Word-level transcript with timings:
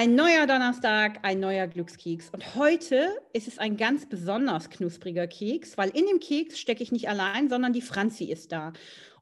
Ein 0.00 0.14
neuer 0.14 0.46
Donnerstag, 0.46 1.18
ein 1.24 1.40
neuer 1.40 1.66
Glückskeks. 1.66 2.30
Und 2.30 2.54
heute 2.54 3.10
ist 3.34 3.48
es 3.48 3.58
ein 3.58 3.76
ganz 3.76 4.08
besonders 4.08 4.70
knuspriger 4.70 5.26
Keks, 5.26 5.76
weil 5.76 5.90
in 5.90 6.06
dem 6.06 6.20
Keks 6.20 6.58
stecke 6.58 6.82
ich 6.82 6.90
nicht 6.90 7.10
allein, 7.10 7.50
sondern 7.50 7.74
die 7.74 7.82
Franzi 7.82 8.24
ist 8.24 8.50
da. 8.50 8.72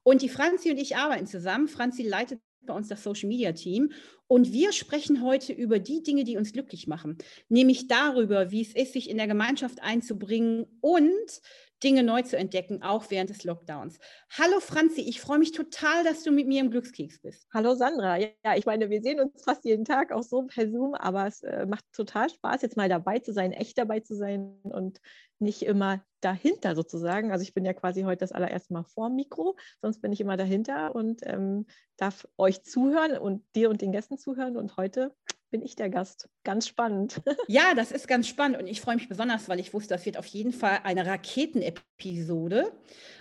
Und 0.05 0.23
die 0.23 0.29
Franzi 0.29 0.71
und 0.71 0.79
ich 0.79 0.95
arbeiten 0.95 1.27
zusammen. 1.27 1.67
Franzi 1.67 2.05
leitet 2.05 2.39
bei 2.65 2.73
uns 2.73 2.87
das 2.87 3.03
Social 3.03 3.29
Media 3.29 3.51
Team. 3.51 3.91
Und 4.29 4.53
wir 4.53 4.71
sprechen 4.71 5.25
heute 5.25 5.53
über 5.53 5.81
die 5.81 6.05
Dinge, 6.05 6.23
die 6.23 6.37
uns 6.37 6.53
glücklich 6.53 6.87
machen, 6.87 7.19
nämlich 7.49 7.89
darüber, 7.89 8.53
wie 8.53 8.63
es 8.63 8.73
ist, 8.73 8.93
sich 8.93 9.11
in 9.11 9.17
der 9.17 9.27
Gemeinschaft 9.27 9.83
einzubringen 9.83 10.65
und 10.81 11.41
Dinge 11.83 12.03
neu 12.03 12.23
zu 12.23 12.37
entdecken, 12.37 12.83
auch 12.83 13.11
während 13.11 13.31
des 13.31 13.45
Lockdowns. 13.45 13.99
Hallo 14.37 14.61
Franzi, 14.61 15.03
ich 15.03 15.21
freue 15.21 15.39
mich 15.39 15.53
total, 15.53 16.03
dass 16.05 16.23
du 16.23 16.33
mit 16.33 16.49
mir 16.49 16.61
im 16.61 16.71
Glückskeks 16.71 17.21
bist. 17.21 17.47
Hallo 17.53 17.75
Sandra. 17.75 18.17
Ja, 18.17 18.57
ich 18.57 18.67
meine, 18.67 18.91
wir 18.91 19.01
sehen 19.01 19.21
uns 19.21 19.43
fast 19.45 19.65
jeden 19.65 19.85
Tag 19.85 20.13
auch 20.13 20.23
so 20.23 20.43
per 20.43 20.71
Zoom, 20.71 20.95
aber 20.95 21.27
es 21.27 21.43
äh, 21.43 21.67
macht 21.67 21.85
total 21.93 22.31
Spaß, 22.31 22.63
jetzt 22.63 22.77
mal 22.77 22.89
dabei 22.89 23.21
zu 23.21 23.33
sein, 23.33 23.53
echt 23.53 23.79
dabei 23.79 24.01
zu 24.01 24.17
sein 24.17 24.59
und 24.63 25.01
nicht 25.39 25.63
immer 25.63 26.03
dahinter 26.21 26.75
sozusagen. 26.75 27.31
Also 27.31 27.43
ich 27.43 27.55
bin 27.55 27.65
ja 27.65 27.73
quasi 27.73 28.03
heute 28.03 28.19
das 28.19 28.33
allererste 28.33 28.73
Mal 28.73 28.85
vor 28.85 29.09
Mikro, 29.09 29.57
sonst 29.81 30.01
bin 30.01 30.13
ich 30.13 30.21
immer 30.21 30.37
dahinter 30.37 30.95
und 30.95 31.21
ähm, 31.25 31.67
darf 31.97 32.27
euch 32.37 32.65
zuhören 32.65 33.17
und 33.17 33.45
dir 33.55 33.71
und 33.71 33.81
den 33.83 33.93
Gästen 33.93 34.19
zuhören. 34.19 34.57
Und 34.57 34.77
heute 34.77 35.15
bin 35.51 35.63
ich 35.63 35.77
der 35.77 35.91
Gast. 35.91 36.29
Ganz 36.45 36.67
spannend. 36.67 37.21
Ja, 37.49 37.75
das 37.75 37.93
ist 37.93 38.09
ganz 38.09 38.29
spannend 38.29 38.59
und 38.59 38.67
ich 38.67 38.81
freue 38.81 38.97
mich 38.97 39.09
besonders, 39.09 39.49
weil 39.49 39.59
ich 39.59 39.73
wusste, 39.73 39.95
das 39.95 40.05
wird 40.05 40.19
auf 40.19 40.27
jeden 40.27 40.53
Fall 40.53 40.81
eine 40.85 41.07
Raketenepisode, 41.07 42.73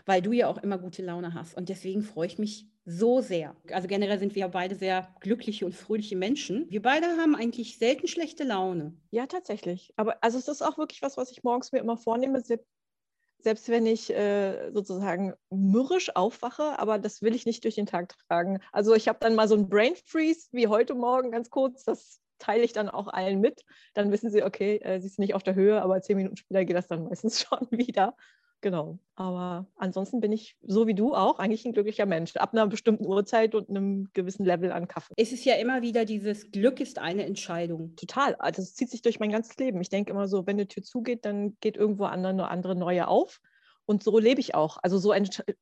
weil 0.06 0.22
du 0.22 0.34
ja 0.34 0.48
auch 0.48 0.58
immer 0.58 0.78
gute 0.78 1.02
Laune 1.02 1.34
hast. 1.34 1.56
Und 1.56 1.70
deswegen 1.70 2.04
freue 2.04 2.28
ich 2.28 2.38
mich 2.38 2.68
so 2.86 3.22
sehr. 3.22 3.56
Also 3.72 3.88
generell 3.88 4.20
sind 4.20 4.36
wir 4.36 4.48
beide 4.48 4.76
sehr 4.76 5.14
glückliche 5.20 5.66
und 5.66 5.76
fröhliche 5.76 6.16
Menschen. 6.16 6.66
Wir 6.70 6.82
beide 6.82 7.06
haben 7.18 7.36
eigentlich 7.36 7.78
selten 7.78 8.08
schlechte 8.08 8.44
Laune. 8.44 8.94
Ja, 9.12 9.28
tatsächlich. 9.28 9.94
Aber 9.98 10.24
also 10.24 10.38
es 10.38 10.48
ist 10.48 10.62
auch 10.62 10.78
wirklich 10.78 11.02
was, 11.02 11.18
was 11.18 11.32
ich 11.32 11.44
morgens 11.44 11.72
mir 11.72 11.80
immer 11.80 11.98
vornehme, 11.98 12.42
selbst 13.40 13.70
wenn 13.70 13.86
ich 13.86 14.10
äh, 14.14 14.72
sozusagen 14.72 15.34
mürrisch 15.50 16.16
aufwache, 16.16 16.80
aber 16.80 17.00
das 17.00 17.22
will 17.22 17.36
ich 17.36 17.46
nicht 17.46 17.64
durch 17.64 17.76
den 17.76 17.86
Tag 17.86 18.16
tragen. 18.28 18.60
Also 18.72 18.94
ich 18.94 19.08
habe 19.08 19.20
dann 19.22 19.36
mal 19.36 19.48
so 19.48 19.56
ein 19.56 19.70
Brain 19.70 19.96
Freeze 20.06 20.48
wie 20.52 20.68
heute 20.68 20.96
Morgen 20.96 21.32
ganz 21.32 21.50
kurz, 21.50 21.84
das 21.84 22.20
teile 22.40 22.64
ich 22.64 22.74
dann 22.74 22.90
auch 22.90 23.08
allen 23.08 23.40
mit. 23.40 23.64
Dann 23.94 24.12
wissen 24.12 24.30
sie, 24.30 24.44
okay, 24.44 24.78
äh, 24.78 25.00
sie 25.00 25.08
ist 25.08 25.20
nicht 25.20 25.34
auf 25.34 25.44
der 25.44 25.56
Höhe, 25.56 25.82
aber 25.82 26.02
zehn 26.02 26.18
Minuten 26.18 26.38
später 26.38 26.66
geht 26.66 26.76
das 26.76 26.88
dann 26.88 27.06
meistens 27.06 27.42
schon 27.48 27.68
wieder. 27.72 28.16
Genau. 28.62 29.00
Aber 29.16 29.68
ansonsten 29.76 30.20
bin 30.20 30.32
ich, 30.32 30.58
so 30.62 30.88
wie 30.88 30.94
du 30.94 31.14
auch, 31.14 31.40
eigentlich 31.40 31.66
ein 31.66 31.74
glücklicher 31.74 32.06
Mensch. 32.06 32.36
Ab 32.36 32.54
einer 32.54 32.68
bestimmten 32.68 33.06
Uhrzeit 33.06 33.56
und 33.56 33.70
einem 33.70 34.10
gewissen 34.14 34.46
Level 34.46 34.72
an 34.72 34.88
Kaffee. 34.88 35.14
Es 35.18 35.32
ist 35.32 35.46
ja 35.46 35.56
immer 35.56 35.82
wieder 35.82 36.06
dieses 36.06 36.52
Glück 36.52 36.80
ist 36.80 37.00
eine 37.00 37.26
Entscheidung. 37.26 37.96
Total. 37.96 38.36
Also 38.36 38.62
es 38.62 38.76
zieht 38.76 38.90
sich 38.90 39.02
durch 39.02 39.20
mein 39.20 39.32
ganzes 39.32 39.58
Leben. 39.58 39.82
Ich 39.82 39.90
denke 39.90 40.12
immer 40.12 40.28
so, 40.28 40.46
wenn 40.46 40.58
eine 40.58 40.68
Tür 40.68 40.84
zugeht, 40.84 41.26
dann 41.26 41.58
geht 41.62 41.78
irgendwo 41.78 42.06
eine 42.06 42.48
andere 42.48 42.76
neue 42.76 43.08
auf. 43.08 43.42
Und 43.88 44.04
so 44.04 44.20
lebe 44.20 44.42
ich 44.42 44.54
auch. 44.54 44.78
Also 44.84 44.98
so 44.98 45.14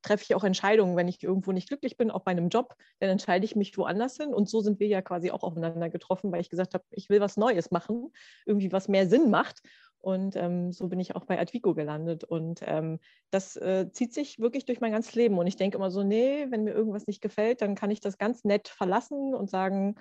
treffe 0.02 0.24
ich 0.24 0.34
auch 0.34 0.44
Entscheidungen, 0.44 0.98
wenn 0.98 1.08
ich 1.08 1.24
irgendwo 1.24 1.52
nicht 1.52 1.68
glücklich 1.68 1.96
bin, 1.96 2.10
auch 2.10 2.24
bei 2.24 2.32
einem 2.32 2.50
Job, 2.50 2.76
dann 3.00 3.12
entscheide 3.12 3.46
ich 3.46 3.56
mich 3.56 3.78
woanders 3.78 4.18
hin. 4.18 4.34
Und 4.34 4.50
so 4.50 4.62
sind 4.62 4.80
wir 4.80 4.88
ja 4.88 5.04
quasi 5.04 5.30
auch 5.30 5.44
aufeinander 5.44 5.90
getroffen, 5.90 6.32
weil 6.32 6.42
ich 6.42 6.50
gesagt 6.50 6.74
habe, 6.74 6.84
ich 6.90 7.08
will 7.10 7.22
was 7.22 7.38
Neues 7.38 7.70
machen, 7.70 8.12
irgendwie 8.48 8.72
was 8.72 8.88
mehr 8.88 9.08
Sinn 9.08 9.30
macht. 9.30 9.62
Und 10.00 10.36
ähm, 10.36 10.72
so 10.72 10.88
bin 10.88 11.00
ich 11.00 11.16
auch 11.16 11.26
bei 11.26 11.40
Advico 11.40 11.76
gelandet. 11.76 12.24
Und 12.24 12.62
ähm, 12.66 13.00
das 13.30 13.58
äh, 13.58 13.92
zieht 13.92 14.14
sich 14.14 14.40
wirklich 14.40 14.66
durch 14.66 14.82
mein 14.82 14.92
ganzes 14.92 15.14
Leben. 15.14 15.38
Und 15.38 15.46
ich 15.46 15.56
denke 15.56 15.78
immer 15.78 15.92
so, 15.92 16.02
nee, 16.02 16.48
wenn 16.50 16.64
mir 16.64 16.74
irgendwas 16.74 17.06
nicht 17.06 17.22
gefällt, 17.22 17.62
dann 17.62 17.76
kann 17.76 17.92
ich 17.92 18.00
das 18.00 18.18
ganz 18.18 18.44
nett 18.44 18.70
verlassen 18.70 19.36
und 19.36 19.52
sagen, 19.52 19.96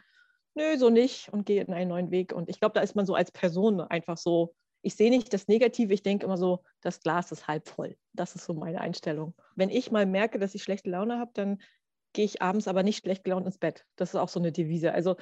nö, 0.55 0.79
so 0.79 0.89
nicht 0.89 1.31
und 1.31 1.45
gehe 1.45 1.63
in 1.63 1.75
einen 1.75 1.91
neuen 1.91 2.11
Weg. 2.11 2.33
Und 2.33 2.49
ich 2.49 2.59
glaube, 2.59 2.73
da 2.73 2.81
ist 2.81 2.97
man 2.97 3.05
so 3.05 3.15
als 3.15 3.33
Person 3.33 3.83
einfach 3.83 4.17
so, 4.17 4.55
ich 4.85 4.97
sehe 4.97 5.11
nicht 5.11 5.33
das 5.33 5.49
Negative, 5.49 5.95
ich 5.95 6.03
denke 6.03 6.27
immer 6.27 6.37
so, 6.37 6.63
das 6.83 7.01
Glas 7.01 7.33
ist 7.33 7.49
halb 7.49 7.69
voll. 7.69 7.97
Das 8.13 8.35
ist 8.35 8.45
so 8.45 8.53
meine 8.53 8.81
Einstellung. 8.81 9.35
Wenn 9.57 9.71
ich 9.71 9.91
mal 9.91 10.05
merke, 10.05 10.39
dass 10.39 10.55
ich 10.55 10.63
schlechte 10.63 10.91
Laune 10.91 11.19
habe, 11.19 11.31
dann 11.35 11.63
gehe 12.13 12.27
ich 12.27 12.43
abends 12.43 12.69
aber 12.69 12.83
nicht 12.83 12.99
schlecht 12.99 13.25
gelaunt 13.25 13.47
ins 13.47 13.59
Bett. 13.59 13.87
Das 13.97 14.11
ist 14.11 14.17
auch 14.17 14.29
so 14.29 14.39
eine 14.39 14.53
Devise. 14.53 14.93
Also 14.93 15.17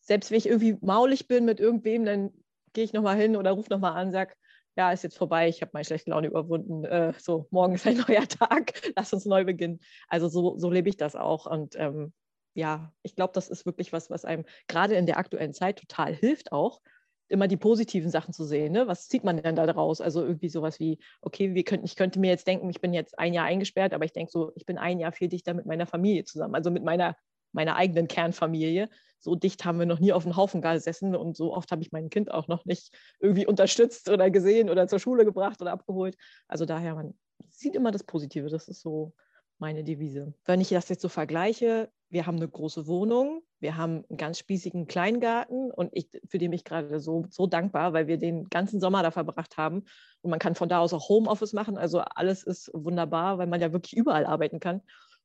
selbst 0.00 0.30
wenn 0.30 0.38
ich 0.38 0.46
irgendwie 0.46 0.78
maulig 0.80 1.26
bin 1.26 1.44
mit 1.44 1.58
irgendwem, 1.58 2.04
dann 2.04 2.30
gehe 2.72 2.84
ich 2.84 2.92
nochmal 2.92 3.16
hin 3.16 3.36
oder 3.36 3.50
rufe 3.50 3.70
nochmal 3.70 3.94
an, 3.94 4.12
sage, 4.12 4.34
ja, 4.76 4.92
ist 4.92 5.02
jetzt 5.02 5.18
vorbei, 5.18 5.48
ich 5.48 5.62
habe 5.62 5.72
meine 5.74 5.84
schlechte 5.84 6.10
Laune 6.10 6.28
überwunden. 6.28 6.84
Äh, 6.84 7.12
so, 7.18 7.48
morgen 7.50 7.74
ist 7.74 7.88
ein 7.88 7.96
neuer 8.08 8.28
Tag, 8.28 8.72
lass 8.94 9.12
uns 9.12 9.24
neu 9.26 9.44
beginnen. 9.44 9.80
Also 10.06 10.28
so, 10.28 10.56
so 10.56 10.70
lebe 10.70 10.88
ich 10.88 10.96
das 10.96 11.16
auch. 11.16 11.46
Und 11.46 11.74
ähm, 11.74 12.12
ja, 12.54 12.92
ich 13.02 13.16
glaube, 13.16 13.32
das 13.34 13.48
ist 13.48 13.66
wirklich 13.66 13.92
was, 13.92 14.10
was 14.10 14.24
einem 14.24 14.44
gerade 14.68 14.94
in 14.94 15.06
der 15.06 15.18
aktuellen 15.18 15.52
Zeit 15.52 15.80
total 15.80 16.14
hilft 16.14 16.52
auch, 16.52 16.80
immer 17.28 17.48
die 17.48 17.56
positiven 17.56 18.10
Sachen 18.10 18.32
zu 18.32 18.44
sehen. 18.44 18.72
Ne? 18.72 18.86
Was 18.86 19.08
zieht 19.08 19.24
man 19.24 19.36
denn 19.36 19.56
da 19.56 19.66
draus? 19.66 20.00
Also 20.00 20.22
irgendwie 20.22 20.48
sowas 20.48 20.80
wie, 20.80 20.98
okay, 21.20 21.54
wir 21.54 21.64
könnten, 21.64 21.86
ich 21.86 21.96
könnte 21.96 22.20
mir 22.20 22.30
jetzt 22.30 22.46
denken, 22.46 22.68
ich 22.70 22.80
bin 22.80 22.94
jetzt 22.94 23.18
ein 23.18 23.34
Jahr 23.34 23.46
eingesperrt, 23.46 23.92
aber 23.94 24.04
ich 24.04 24.12
denke 24.12 24.30
so, 24.32 24.52
ich 24.54 24.66
bin 24.66 24.78
ein 24.78 24.98
Jahr 24.98 25.12
viel 25.12 25.28
dichter 25.28 25.54
mit 25.54 25.66
meiner 25.66 25.86
Familie 25.86 26.24
zusammen, 26.24 26.54
also 26.54 26.70
mit 26.70 26.84
meiner, 26.84 27.16
meiner 27.52 27.76
eigenen 27.76 28.08
Kernfamilie 28.08 28.88
so 29.20 29.34
dicht 29.34 29.64
haben 29.64 29.78
wir 29.78 29.86
noch 29.86 29.98
nie 29.98 30.12
auf 30.12 30.22
dem 30.22 30.36
Haufen 30.36 30.62
gesessen 30.62 31.16
und 31.16 31.36
so 31.36 31.54
oft 31.54 31.70
habe 31.72 31.82
ich 31.82 31.92
mein 31.92 32.10
Kind 32.10 32.30
auch 32.30 32.48
noch 32.48 32.64
nicht 32.64 32.96
irgendwie 33.20 33.46
unterstützt 33.46 34.08
oder 34.08 34.30
gesehen 34.30 34.70
oder 34.70 34.86
zur 34.86 34.98
Schule 34.98 35.24
gebracht 35.24 35.60
oder 35.60 35.72
abgeholt. 35.72 36.16
Also 36.46 36.64
daher, 36.64 36.94
man 36.94 37.14
sieht 37.50 37.74
immer 37.74 37.90
das 37.90 38.04
Positive, 38.04 38.48
das 38.48 38.68
ist 38.68 38.80
so 38.80 39.12
meine 39.58 39.82
Devise. 39.82 40.34
Wenn 40.44 40.60
ich 40.60 40.68
das 40.68 40.88
jetzt 40.88 41.02
so 41.02 41.08
vergleiche, 41.08 41.90
wir 42.10 42.26
haben 42.26 42.36
eine 42.36 42.48
große 42.48 42.86
Wohnung, 42.86 43.42
wir 43.60 43.76
haben 43.76 44.04
einen 44.08 44.16
ganz 44.16 44.38
spießigen 44.38 44.86
Kleingarten 44.86 45.70
und 45.70 45.90
ich, 45.92 46.08
für 46.26 46.38
den 46.38 46.50
bin 46.50 46.58
ich 46.58 46.64
gerade 46.64 47.00
so, 47.00 47.26
so 47.28 47.46
dankbar, 47.46 47.92
weil 47.92 48.06
wir 48.06 48.18
den 48.18 48.48
ganzen 48.48 48.80
Sommer 48.80 49.02
da 49.02 49.10
verbracht 49.10 49.56
haben. 49.56 49.84
Und 50.22 50.30
man 50.30 50.38
kann 50.38 50.54
von 50.54 50.68
da 50.68 50.78
aus 50.78 50.94
auch 50.94 51.08
Homeoffice 51.08 51.52
machen. 51.52 51.76
Also 51.76 52.00
alles 52.00 52.44
ist 52.44 52.70
wunderbar, 52.72 53.38
weil 53.38 53.46
man 53.46 53.60
ja 53.60 53.72
wirklich 53.72 53.96
überall 53.96 54.24
arbeiten 54.24 54.60
kann. 54.60 54.80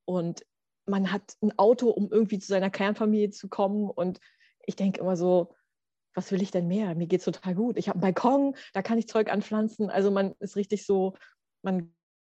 Und 0.05 0.45
man 0.85 1.11
hat 1.11 1.35
ein 1.41 1.57
Auto, 1.57 1.89
um 1.89 2.11
irgendwie 2.11 2.39
zu 2.39 2.47
seiner 2.47 2.69
Kernfamilie 2.69 3.29
zu 3.29 3.47
kommen. 3.47 3.89
Und 3.89 4.19
ich 4.65 4.75
denke 4.75 4.99
immer 4.99 5.15
so, 5.15 5.53
was 6.13 6.31
will 6.31 6.41
ich 6.41 6.51
denn 6.51 6.67
mehr? 6.67 6.95
Mir 6.95 7.07
geht 7.07 7.19
es 7.19 7.25
total 7.25 7.55
gut. 7.55 7.77
Ich 7.77 7.87
habe 7.87 7.95
einen 7.95 8.13
Balkon, 8.13 8.55
da 8.73 8.81
kann 8.81 8.97
ich 8.97 9.07
Zeug 9.07 9.31
anpflanzen. 9.31 9.89
Also 9.89 10.11
man 10.11 10.33
ist 10.39 10.55
richtig 10.55 10.85
so, 10.85 11.13
man 11.61 11.93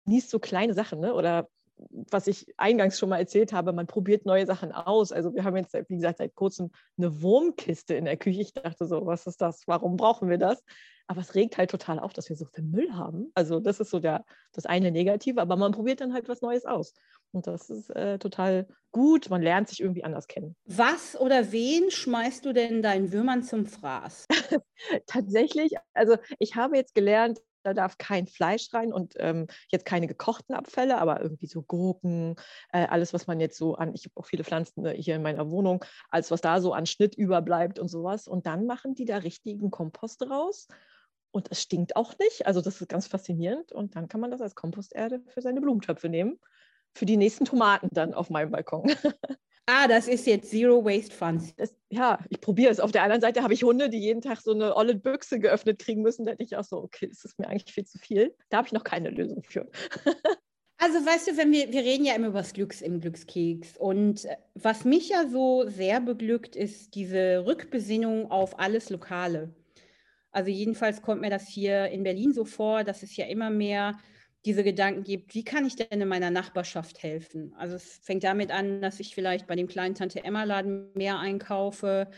genießt 0.05 0.29
so 0.29 0.39
kleine 0.39 0.73
Sachen, 0.73 0.99
ne? 0.99 1.13
Oder 1.13 1.49
was 1.77 2.27
ich 2.27 2.53
eingangs 2.57 2.97
schon 2.97 3.09
mal 3.09 3.19
erzählt 3.19 3.53
habe, 3.53 3.73
man 3.73 3.87
probiert 3.87 4.25
neue 4.25 4.45
Sachen 4.45 4.71
aus. 4.71 5.11
Also 5.11 5.33
wir 5.33 5.43
haben 5.43 5.57
jetzt, 5.57 5.73
wie 5.73 5.95
gesagt, 5.95 6.19
seit 6.19 6.35
kurzem 6.35 6.71
eine 6.97 7.21
Wurmkiste 7.21 7.95
in 7.95 8.05
der 8.05 8.17
Küche. 8.17 8.41
Ich 8.41 8.53
dachte 8.53 8.85
so, 8.85 9.05
was 9.05 9.27
ist 9.27 9.41
das? 9.41 9.63
Warum 9.67 9.97
brauchen 9.97 10.29
wir 10.29 10.37
das? 10.37 10.63
Aber 11.07 11.21
es 11.21 11.35
regt 11.35 11.57
halt 11.57 11.69
total 11.69 11.99
auf, 11.99 12.13
dass 12.13 12.29
wir 12.29 12.35
so 12.35 12.45
viel 12.45 12.63
Müll 12.63 12.93
haben. 12.93 13.31
Also 13.35 13.59
das 13.59 13.79
ist 13.79 13.91
so 13.91 13.99
der, 13.99 14.25
das 14.53 14.65
eine 14.65 14.91
Negative, 14.91 15.39
aber 15.39 15.55
man 15.55 15.71
probiert 15.71 16.01
dann 16.01 16.13
halt 16.13 16.27
was 16.29 16.41
Neues 16.41 16.65
aus. 16.65 16.93
Und 17.31 17.47
das 17.47 17.69
ist 17.69 17.89
äh, 17.89 18.17
total 18.17 18.67
gut. 18.91 19.29
Man 19.29 19.41
lernt 19.41 19.67
sich 19.67 19.81
irgendwie 19.81 20.03
anders 20.03 20.27
kennen. 20.27 20.55
Was 20.65 21.19
oder 21.19 21.51
wen 21.51 21.91
schmeißt 21.91 22.45
du 22.45 22.53
denn 22.53 22.81
deinen 22.81 23.11
Würmern 23.11 23.43
zum 23.43 23.65
Fraß? 23.65 24.27
Tatsächlich, 25.05 25.75
also 25.93 26.17
ich 26.39 26.55
habe 26.55 26.77
jetzt 26.77 26.95
gelernt, 26.95 27.39
da 27.65 27.73
darf 27.73 27.97
kein 27.97 28.27
Fleisch 28.27 28.73
rein 28.73 28.93
und 28.93 29.15
ähm, 29.17 29.47
jetzt 29.69 29.85
keine 29.85 30.07
gekochten 30.07 30.55
Abfälle, 30.55 30.99
aber 30.99 31.21
irgendwie 31.21 31.47
so 31.47 31.63
Gurken, 31.63 32.35
äh, 32.71 32.85
alles, 32.85 33.13
was 33.13 33.25
man 33.27 33.39
jetzt 33.39 33.57
so 33.57 33.75
an, 33.75 33.93
ich 33.95 34.05
habe 34.05 34.17
auch 34.17 34.25
viele 34.25 34.43
Pflanzen 34.43 34.85
äh, 34.85 34.95
hier 35.01 35.15
in 35.15 35.23
meiner 35.23 35.49
Wohnung, 35.49 35.83
alles, 36.09 36.29
was 36.29 36.41
da 36.41 36.61
so 36.61 36.73
an 36.73 36.85
Schnitt 36.85 37.15
überbleibt 37.15 37.79
und 37.79 37.87
sowas. 37.87 38.27
Und 38.27 38.45
dann 38.45 38.67
machen 38.67 38.93
die 38.93 39.05
da 39.05 39.17
richtigen 39.17 39.71
Kompost 39.71 40.21
raus. 40.29 40.67
Und 41.31 41.51
es 41.51 41.61
stinkt 41.61 41.97
auch 41.97 42.17
nicht. 42.17 42.47
Also 42.47 42.61
das 42.61 42.79
ist 42.79 42.87
ganz 42.87 43.07
faszinierend. 43.07 43.71
Und 43.71 43.95
dann 43.95 44.07
kann 44.07 44.21
man 44.21 44.31
das 44.31 44.41
als 44.41 44.55
Komposterde 44.55 45.21
für 45.27 45.41
seine 45.41 45.59
Blumentöpfe 45.59 46.07
nehmen. 46.07 46.39
Für 46.93 47.05
die 47.05 47.17
nächsten 47.17 47.43
Tomaten 47.43 47.89
dann 47.91 48.13
auf 48.13 48.29
meinem 48.29 48.51
Balkon. 48.51 48.85
Ah, 49.67 49.87
das 49.87 50.07
ist 50.07 50.27
jetzt 50.27 50.51
Zero 50.51 50.85
Waste 50.85 51.13
Funds. 51.13 51.55
Das, 51.55 51.75
ja, 51.89 52.19
ich 52.29 52.39
probiere 52.39 52.71
es. 52.71 52.79
Auf 52.79 52.91
der 52.91 53.01
anderen 53.01 53.21
Seite 53.21 53.41
habe 53.41 53.53
ich 53.53 53.63
Hunde, 53.63 53.89
die 53.89 53.97
jeden 53.97 54.21
Tag 54.21 54.41
so 54.41 54.51
eine 54.51 54.75
olle 54.75 54.93
Büchse 54.95 55.39
geöffnet 55.39 55.79
kriegen 55.79 56.03
müssen. 56.03 56.25
Da 56.25 56.31
denke 56.31 56.43
ich 56.43 56.55
auch 56.55 56.63
so, 56.63 56.77
okay, 56.77 57.07
das 57.07 57.25
ist 57.25 57.39
mir 57.39 57.47
eigentlich 57.47 57.73
viel 57.73 57.85
zu 57.85 57.97
viel. 57.97 58.35
Da 58.49 58.57
habe 58.57 58.67
ich 58.67 58.73
noch 58.73 58.83
keine 58.83 59.09
Lösung 59.09 59.43
für. 59.43 59.69
Also 60.77 60.97
weißt 61.05 61.27
du, 61.27 61.37
wenn 61.37 61.53
wir, 61.53 61.71
wir 61.71 61.81
reden 61.81 62.05
ja 62.05 62.15
immer 62.15 62.27
über 62.27 62.39
das 62.39 62.51
Glücks 62.51 62.81
im 62.81 62.99
Glückskeks. 62.99 63.77
Und 63.77 64.25
äh, 64.25 64.35
was 64.55 64.83
mich 64.83 65.07
ja 65.07 65.27
so 65.27 65.67
sehr 65.67 66.01
beglückt, 66.01 66.57
ist 66.57 66.95
diese 66.95 67.45
Rückbesinnung 67.45 68.29
auf 68.29 68.59
alles 68.59 68.89
Lokale. 68.89 69.55
Also 70.31 70.51
jedenfalls 70.51 71.01
kommt 71.01 71.21
mir 71.21 71.29
das 71.29 71.47
hier 71.47 71.87
in 71.87 72.03
Berlin 72.03 72.33
so 72.33 72.43
vor, 72.43 72.83
dass 72.83 73.03
es 73.03 73.15
ja 73.15 73.25
immer 73.25 73.49
mehr 73.49 73.97
diese 74.45 74.63
Gedanken 74.63 75.03
gibt, 75.03 75.33
wie 75.35 75.43
kann 75.43 75.65
ich 75.65 75.75
denn 75.75 76.01
in 76.01 76.07
meiner 76.07 76.29
Nachbarschaft 76.31 77.01
helfen? 77.03 77.53
Also 77.57 77.75
es 77.75 77.99
fängt 78.03 78.23
damit 78.23 78.51
an, 78.51 78.81
dass 78.81 78.99
ich 78.99 79.15
vielleicht 79.15 79.47
bei 79.47 79.55
dem 79.55 79.67
kleinen 79.67 79.95
Tante 79.95 80.23
Emma 80.23 80.43
Laden 80.43 80.91
mehr 80.93 81.19
einkaufe 81.19 82.09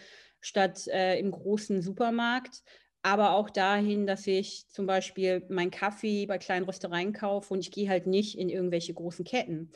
statt 0.42 0.88
äh, 0.88 1.20
im 1.20 1.32
großen 1.32 1.82
Supermarkt, 1.82 2.64
aber 3.02 3.32
auch 3.32 3.50
dahin, 3.50 4.06
dass 4.08 4.28
ich 4.28 4.68
zum 4.70 4.86
Beispiel 4.86 5.46
meinen 5.50 5.72
Kaffee 5.72 6.26
bei 6.26 6.38
kleinen 6.38 6.66
Röstereien 6.66 7.14
kaufe 7.14 7.54
und 7.54 7.60
ich 7.62 7.72
gehe 7.72 7.90
halt 7.90 8.08
nicht 8.08 8.38
in 8.38 8.50
irgendwelche 8.50 8.94
großen 8.94 9.26
Ketten. 9.26 9.72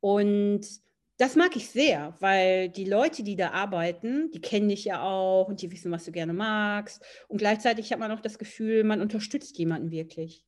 Und 0.00 0.66
Das 1.18 1.36
mag 1.36 1.54
ich 1.54 1.68
sehr, 1.70 2.16
weil 2.20 2.70
die 2.70 2.86
Leute, 2.86 3.22
die 3.22 3.36
da 3.36 3.50
arbeiten, 3.50 4.30
die 4.32 4.40
kennen 4.40 4.70
dich 4.70 4.86
ja 4.86 5.02
auch 5.02 5.48
und 5.48 5.60
die 5.60 5.70
wissen, 5.70 5.92
was 5.92 6.06
du 6.06 6.12
gerne 6.12 6.32
magst. 6.32 7.04
Und 7.28 7.36
gleichzeitig 7.38 7.92
hat 7.92 7.98
man 7.98 8.10
auch 8.12 8.20
das 8.20 8.38
Gefühl, 8.38 8.84
man 8.84 9.02
unterstützt 9.02 9.58
jemanden 9.58 9.90
wirklich. 9.90 10.46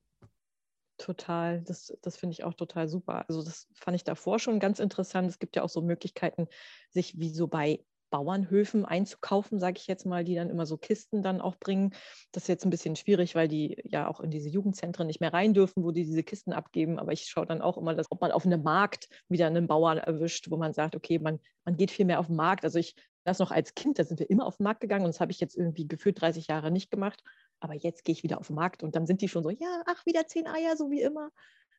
Total, 1.02 1.60
das, 1.62 1.92
das 2.00 2.16
finde 2.16 2.34
ich 2.34 2.44
auch 2.44 2.54
total 2.54 2.86
super. 2.86 3.24
Also 3.26 3.42
das 3.42 3.66
fand 3.74 3.96
ich 3.96 4.04
davor 4.04 4.38
schon 4.38 4.60
ganz 4.60 4.78
interessant. 4.78 5.28
Es 5.28 5.40
gibt 5.40 5.56
ja 5.56 5.64
auch 5.64 5.68
so 5.68 5.82
Möglichkeiten, 5.82 6.46
sich 6.90 7.18
wie 7.18 7.30
so 7.30 7.48
bei 7.48 7.84
Bauernhöfen 8.10 8.84
einzukaufen, 8.84 9.58
sage 9.58 9.78
ich 9.78 9.88
jetzt 9.88 10.06
mal, 10.06 10.22
die 10.22 10.36
dann 10.36 10.48
immer 10.48 10.64
so 10.64 10.76
Kisten 10.76 11.24
dann 11.24 11.40
auch 11.40 11.56
bringen. 11.56 11.92
Das 12.30 12.44
ist 12.44 12.48
jetzt 12.48 12.64
ein 12.64 12.70
bisschen 12.70 12.94
schwierig, 12.94 13.34
weil 13.34 13.48
die 13.48 13.82
ja 13.84 14.06
auch 14.06 14.20
in 14.20 14.30
diese 14.30 14.48
Jugendzentren 14.48 15.08
nicht 15.08 15.20
mehr 15.20 15.32
rein 15.32 15.54
dürfen, 15.54 15.82
wo 15.82 15.90
die 15.90 16.04
diese 16.04 16.22
Kisten 16.22 16.52
abgeben. 16.52 17.00
Aber 17.00 17.10
ich 17.10 17.24
schaue 17.24 17.46
dann 17.46 17.62
auch 17.62 17.76
immer, 17.76 17.96
dass, 17.96 18.06
ob 18.12 18.20
man 18.20 18.30
auf 18.30 18.46
einem 18.46 18.62
Markt 18.62 19.08
wieder 19.28 19.48
einen 19.48 19.66
Bauern 19.66 19.98
erwischt, 19.98 20.52
wo 20.52 20.56
man 20.56 20.72
sagt, 20.72 20.94
okay, 20.94 21.18
man, 21.18 21.40
man 21.64 21.76
geht 21.76 21.90
viel 21.90 22.04
mehr 22.06 22.20
auf 22.20 22.28
den 22.28 22.36
Markt. 22.36 22.62
Also 22.62 22.78
ich 22.78 22.94
das 23.24 23.38
noch 23.38 23.50
als 23.50 23.74
Kind, 23.74 23.98
da 23.98 24.04
sind 24.04 24.20
wir 24.20 24.30
immer 24.30 24.46
auf 24.46 24.56
den 24.56 24.64
Markt 24.64 24.80
gegangen 24.80 25.04
und 25.04 25.14
das 25.14 25.20
habe 25.20 25.32
ich 25.32 25.40
jetzt 25.40 25.56
irgendwie 25.56 25.86
gefühlt 25.86 26.20
30 26.20 26.48
Jahre 26.48 26.70
nicht 26.70 26.90
gemacht. 26.90 27.22
Aber 27.62 27.74
jetzt 27.74 28.04
gehe 28.04 28.12
ich 28.12 28.22
wieder 28.22 28.38
auf 28.38 28.48
den 28.48 28.56
Markt 28.56 28.82
und 28.82 28.96
dann 28.96 29.06
sind 29.06 29.20
die 29.22 29.28
schon 29.28 29.42
so, 29.42 29.50
ja, 29.50 29.82
ach, 29.86 30.04
wieder 30.04 30.26
zehn 30.26 30.46
Eier, 30.46 30.76
so 30.76 30.90
wie 30.90 31.00
immer. 31.00 31.30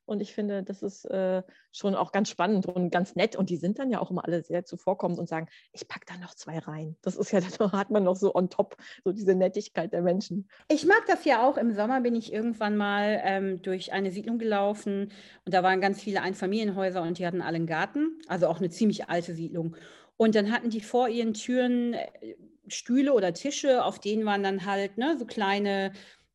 Und 0.05 0.21
ich 0.21 0.33
finde, 0.33 0.63
das 0.63 0.83
ist 0.83 1.05
äh, 1.05 1.43
schon 1.71 1.95
auch 1.95 2.11
ganz 2.11 2.29
spannend 2.29 2.65
und 2.65 2.89
ganz 2.89 3.15
nett. 3.15 3.35
Und 3.35 3.49
die 3.49 3.55
sind 3.55 3.79
dann 3.79 3.89
ja 3.89 3.99
auch 3.99 4.11
immer 4.11 4.25
alle 4.25 4.43
sehr 4.43 4.65
zuvorkommend 4.65 5.17
und 5.17 5.29
sagen, 5.29 5.47
ich 5.71 5.87
packe 5.87 6.05
da 6.05 6.17
noch 6.17 6.35
zwei 6.35 6.59
rein. 6.59 6.97
Das 7.01 7.15
ist 7.15 7.31
ja, 7.31 7.39
dann 7.57 7.71
hat 7.71 7.89
man 7.89 8.03
noch 8.03 8.15
so 8.15 8.35
on 8.35 8.49
top, 8.49 8.75
so 9.03 9.13
diese 9.13 9.33
Nettigkeit 9.33 9.93
der 9.93 10.01
Menschen. 10.01 10.49
Ich 10.67 10.85
mag 10.85 11.03
das 11.07 11.23
ja 11.25 11.47
auch. 11.47 11.57
Im 11.57 11.73
Sommer 11.73 12.01
bin 12.01 12.15
ich 12.15 12.33
irgendwann 12.33 12.75
mal 12.75 13.21
ähm, 13.23 13.61
durch 13.61 13.93
eine 13.93 14.11
Siedlung 14.11 14.39
gelaufen 14.39 15.11
und 15.45 15.53
da 15.53 15.63
waren 15.63 15.79
ganz 15.79 16.01
viele 16.01 16.21
Einfamilienhäuser 16.21 17.01
und 17.01 17.17
die 17.17 17.25
hatten 17.25 17.41
alle 17.41 17.55
einen 17.55 17.67
Garten, 17.67 18.19
also 18.27 18.47
auch 18.47 18.59
eine 18.59 18.69
ziemlich 18.69 19.09
alte 19.09 19.33
Siedlung. 19.33 19.77
Und 20.17 20.35
dann 20.35 20.51
hatten 20.51 20.69
die 20.69 20.81
vor 20.81 21.07
ihren 21.07 21.33
Türen 21.33 21.93
äh, 21.93 22.35
Stühle 22.67 23.13
oder 23.13 23.33
Tische, 23.33 23.83
auf 23.83 23.99
denen 23.99 24.25
waren 24.25 24.43
dann 24.43 24.65
halt 24.65 24.97
ne, 24.97 25.17
so 25.17 25.25
kleine 25.25 25.91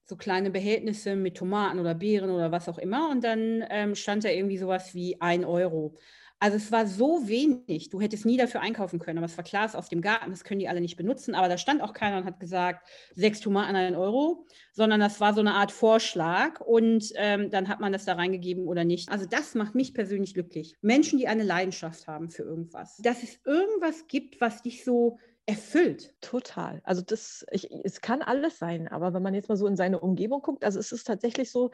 so 0.08 0.16
kleine 0.16 0.50
Behältnisse 0.50 1.16
mit 1.16 1.36
Tomaten 1.36 1.78
oder 1.78 1.94
Beeren 1.94 2.30
oder 2.30 2.50
was 2.50 2.68
auch 2.68 2.78
immer. 2.78 3.10
Und 3.10 3.22
dann 3.24 3.62
ähm, 3.68 3.94
stand 3.94 4.24
da 4.24 4.30
irgendwie 4.30 4.56
sowas 4.56 4.94
wie 4.94 5.20
ein 5.20 5.44
Euro. 5.44 5.96
Also 6.40 6.56
es 6.56 6.70
war 6.70 6.86
so 6.86 7.26
wenig, 7.26 7.90
du 7.90 8.00
hättest 8.00 8.24
nie 8.24 8.36
dafür 8.36 8.60
einkaufen 8.60 9.00
können, 9.00 9.18
aber 9.18 9.26
es 9.26 9.36
war 9.36 9.42
klar, 9.42 9.64
es 9.66 9.72
ist 9.72 9.76
aus 9.76 9.88
dem 9.88 10.00
Garten, 10.00 10.30
das 10.30 10.44
können 10.44 10.60
die 10.60 10.68
alle 10.68 10.80
nicht 10.80 10.96
benutzen, 10.96 11.34
aber 11.34 11.48
da 11.48 11.58
stand 11.58 11.82
auch 11.82 11.92
keiner 11.92 12.18
und 12.18 12.26
hat 12.26 12.38
gesagt, 12.38 12.88
sechs 13.16 13.40
Tomaten 13.40 13.74
ein 13.74 13.96
Euro, 13.96 14.46
sondern 14.72 15.00
das 15.00 15.20
war 15.20 15.34
so 15.34 15.40
eine 15.40 15.54
Art 15.54 15.72
Vorschlag 15.72 16.60
und 16.60 17.10
ähm, 17.16 17.50
dann 17.50 17.68
hat 17.68 17.80
man 17.80 17.92
das 17.92 18.04
da 18.04 18.12
reingegeben 18.12 18.68
oder 18.68 18.84
nicht. 18.84 19.10
Also 19.10 19.26
das 19.26 19.56
macht 19.56 19.74
mich 19.74 19.94
persönlich 19.94 20.32
glücklich. 20.32 20.76
Menschen, 20.80 21.18
die 21.18 21.26
eine 21.26 21.42
Leidenschaft 21.42 22.06
haben 22.06 22.30
für 22.30 22.44
irgendwas, 22.44 22.98
dass 22.98 23.24
es 23.24 23.40
irgendwas 23.44 24.06
gibt, 24.06 24.40
was 24.40 24.62
dich 24.62 24.84
so 24.84 25.18
erfüllt. 25.48 26.14
Total. 26.20 26.82
Also 26.84 27.00
das, 27.00 27.46
ich, 27.50 27.70
es 27.82 28.02
kann 28.02 28.20
alles 28.20 28.58
sein, 28.58 28.86
aber 28.86 29.14
wenn 29.14 29.22
man 29.22 29.32
jetzt 29.32 29.48
mal 29.48 29.56
so 29.56 29.66
in 29.66 29.76
seine 29.76 29.98
Umgebung 29.98 30.42
guckt, 30.42 30.62
also 30.62 30.78
es 30.78 30.92
ist 30.92 31.04
tatsächlich 31.04 31.50
so, 31.50 31.70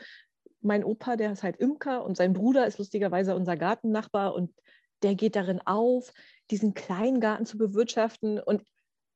mein 0.60 0.84
Opa, 0.84 1.16
der 1.16 1.32
ist 1.32 1.42
halt 1.42 1.56
Imker 1.56 2.04
und 2.04 2.16
sein 2.16 2.34
Bruder 2.34 2.68
ist 2.68 2.78
lustigerweise 2.78 3.34
unser 3.34 3.56
Gartennachbar 3.56 4.32
und 4.32 4.54
der 5.02 5.16
geht 5.16 5.34
darin 5.34 5.60
auf, 5.64 6.12
diesen 6.52 6.74
kleinen 6.74 7.18
Garten 7.18 7.46
zu 7.46 7.58
bewirtschaften 7.58 8.38
und 8.38 8.62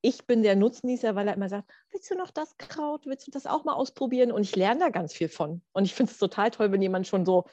ich 0.00 0.26
bin 0.26 0.42
der 0.42 0.56
Nutznießer, 0.56 1.14
weil 1.14 1.28
er 1.28 1.34
immer 1.34 1.48
sagt, 1.48 1.70
willst 1.92 2.10
du 2.10 2.16
noch 2.16 2.32
das 2.32 2.56
Kraut, 2.56 3.06
willst 3.06 3.28
du 3.28 3.30
das 3.30 3.46
auch 3.46 3.64
mal 3.64 3.74
ausprobieren? 3.74 4.32
Und 4.32 4.42
ich 4.42 4.56
lerne 4.56 4.80
da 4.80 4.88
ganz 4.90 5.12
viel 5.12 5.28
von. 5.28 5.62
Und 5.72 5.84
ich 5.84 5.94
finde 5.94 6.12
es 6.12 6.18
total 6.18 6.50
toll, 6.50 6.70
wenn 6.70 6.82
jemand 6.82 7.06
schon 7.06 7.24
so, 7.24 7.44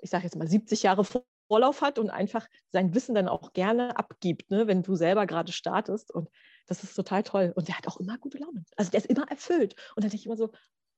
ich 0.00 0.10
sage 0.10 0.24
jetzt 0.24 0.36
mal 0.36 0.48
70 0.48 0.82
Jahre 0.82 1.04
Vorlauf 1.52 1.82
hat 1.82 1.98
und 1.98 2.08
einfach 2.08 2.48
sein 2.70 2.94
Wissen 2.94 3.14
dann 3.14 3.28
auch 3.28 3.52
gerne 3.52 3.98
abgibt, 3.98 4.50
ne, 4.50 4.66
wenn 4.66 4.82
du 4.82 4.94
selber 4.94 5.26
gerade 5.26 5.52
startest. 5.52 6.10
Und 6.10 6.30
das 6.66 6.82
ist 6.82 6.94
total 6.94 7.22
toll. 7.22 7.52
Und 7.54 7.68
der 7.68 7.76
hat 7.76 7.86
auch 7.86 8.00
immer 8.00 8.16
gute 8.16 8.38
Laune. 8.38 8.64
Also 8.78 8.90
der 8.90 9.00
ist 9.00 9.10
immer 9.10 9.30
erfüllt. 9.30 9.74
Und 9.94 10.02
dann 10.02 10.08
denke 10.08 10.16
ich 10.16 10.24
immer 10.24 10.38
so, 10.38 10.50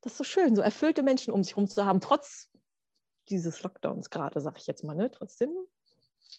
das 0.02 0.12
ist 0.12 0.18
so 0.18 0.22
schön, 0.22 0.54
so 0.54 0.62
erfüllte 0.62 1.02
Menschen 1.02 1.32
um 1.32 1.42
sich 1.42 1.56
herum 1.56 1.66
zu 1.66 1.84
haben, 1.84 2.00
trotz 2.00 2.52
dieses 3.30 3.64
Lockdowns 3.64 4.10
gerade, 4.10 4.40
sage 4.40 4.58
ich 4.60 4.68
jetzt 4.68 4.84
mal. 4.84 4.94
Ne? 4.94 5.10
Trotzdem 5.10 5.50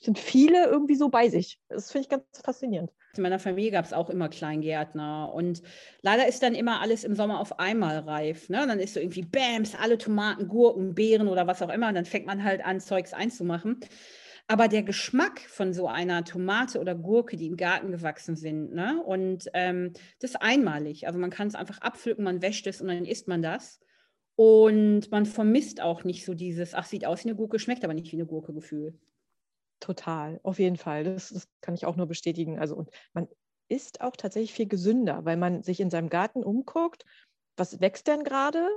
sind 0.02 0.20
viele 0.20 0.66
irgendwie 0.66 0.96
so 0.96 1.10
bei 1.10 1.30
sich. 1.30 1.60
Das 1.70 1.92
finde 1.92 2.04
ich 2.04 2.10
ganz 2.10 2.24
faszinierend. 2.44 2.92
In 3.16 3.24
meiner 3.24 3.40
Familie 3.40 3.72
gab 3.72 3.86
es 3.86 3.94
auch 3.94 4.10
immer 4.10 4.30
Kleingärtner 4.30 5.32
und 5.34 5.62
leider 6.02 6.28
ist 6.28 6.44
dann 6.44 6.54
immer 6.54 6.82
alles 6.82 7.04
im 7.04 7.16
Sommer 7.16 7.40
auf 7.40 7.60
einmal 7.60 8.00
reif. 8.00 8.50
Ne? 8.50 8.66
Dann 8.68 8.80
ist 8.80 8.94
so 8.94 9.00
irgendwie 9.00 9.24
Bams, 9.24 9.76
alle 9.76 9.98
Tomaten, 9.98 10.48
Gurken, 10.48 10.96
Beeren 10.96 11.28
oder 11.28 11.48
was 11.48 11.62
auch 11.62 11.70
immer 11.70 11.88
und 11.88 11.96
dann 11.96 12.06
fängt 12.06 12.26
man 12.26 12.44
halt 12.44 12.66
an, 12.66 12.80
Zeugs 12.80 13.14
einzumachen. 13.14 13.80
Aber 14.48 14.68
der 14.68 14.84
Geschmack 14.84 15.40
von 15.40 15.74
so 15.74 15.88
einer 15.88 16.24
Tomate 16.24 16.80
oder 16.80 16.94
Gurke, 16.94 17.36
die 17.36 17.48
im 17.48 17.58
Garten 17.58 17.92
gewachsen 17.92 18.36
sind, 18.36 18.74
ne? 18.74 19.02
und 19.04 19.50
ähm, 19.54 19.94
das 20.20 20.32
ist 20.32 20.42
einmalig. 20.42 21.08
Also 21.08 21.18
man 21.18 21.32
kann 21.32 21.48
es 21.48 21.56
einfach 21.56 21.80
abpflücken, 21.80 22.24
man 22.24 22.42
wäscht 22.44 22.68
es 22.68 22.80
und 22.80 22.88
dann 22.88 23.06
isst 23.06 23.28
man 23.28 23.42
das. 23.42 23.80
Und 24.36 25.10
man 25.12 25.26
vermisst 25.26 25.82
auch 25.82 26.04
nicht 26.04 26.26
so 26.26 26.34
dieses, 26.34 26.74
ach, 26.74 26.86
sieht 26.86 27.06
aus 27.06 27.24
wie 27.24 27.30
eine 27.30 27.38
Gurke, 27.38 27.58
schmeckt 27.58 27.84
aber 27.84 27.94
nicht 27.94 28.12
wie 28.12 28.18
eine 28.18 28.26
Gurke 28.26 28.54
Gefühl. 28.54 29.00
Total, 29.86 30.40
auf 30.42 30.58
jeden 30.58 30.78
Fall. 30.78 31.04
Das, 31.04 31.30
das 31.30 31.48
kann 31.62 31.76
ich 31.76 31.86
auch 31.86 31.96
nur 31.96 32.08
bestätigen. 32.08 32.58
Also, 32.58 32.76
und 32.76 32.90
man 33.14 33.28
ist 33.68 34.02
auch 34.02 34.16
tatsächlich 34.16 34.52
viel 34.54 34.68
gesünder, 34.68 35.26
weil 35.26 35.38
man 35.38 35.62
sich 35.62 35.80
in 35.80 35.92
seinem 35.92 36.10
Garten 36.10 36.44
umguckt, 36.44 37.06
was 37.56 37.82
wächst 37.82 38.08
denn 38.08 38.24
gerade? 38.24 38.68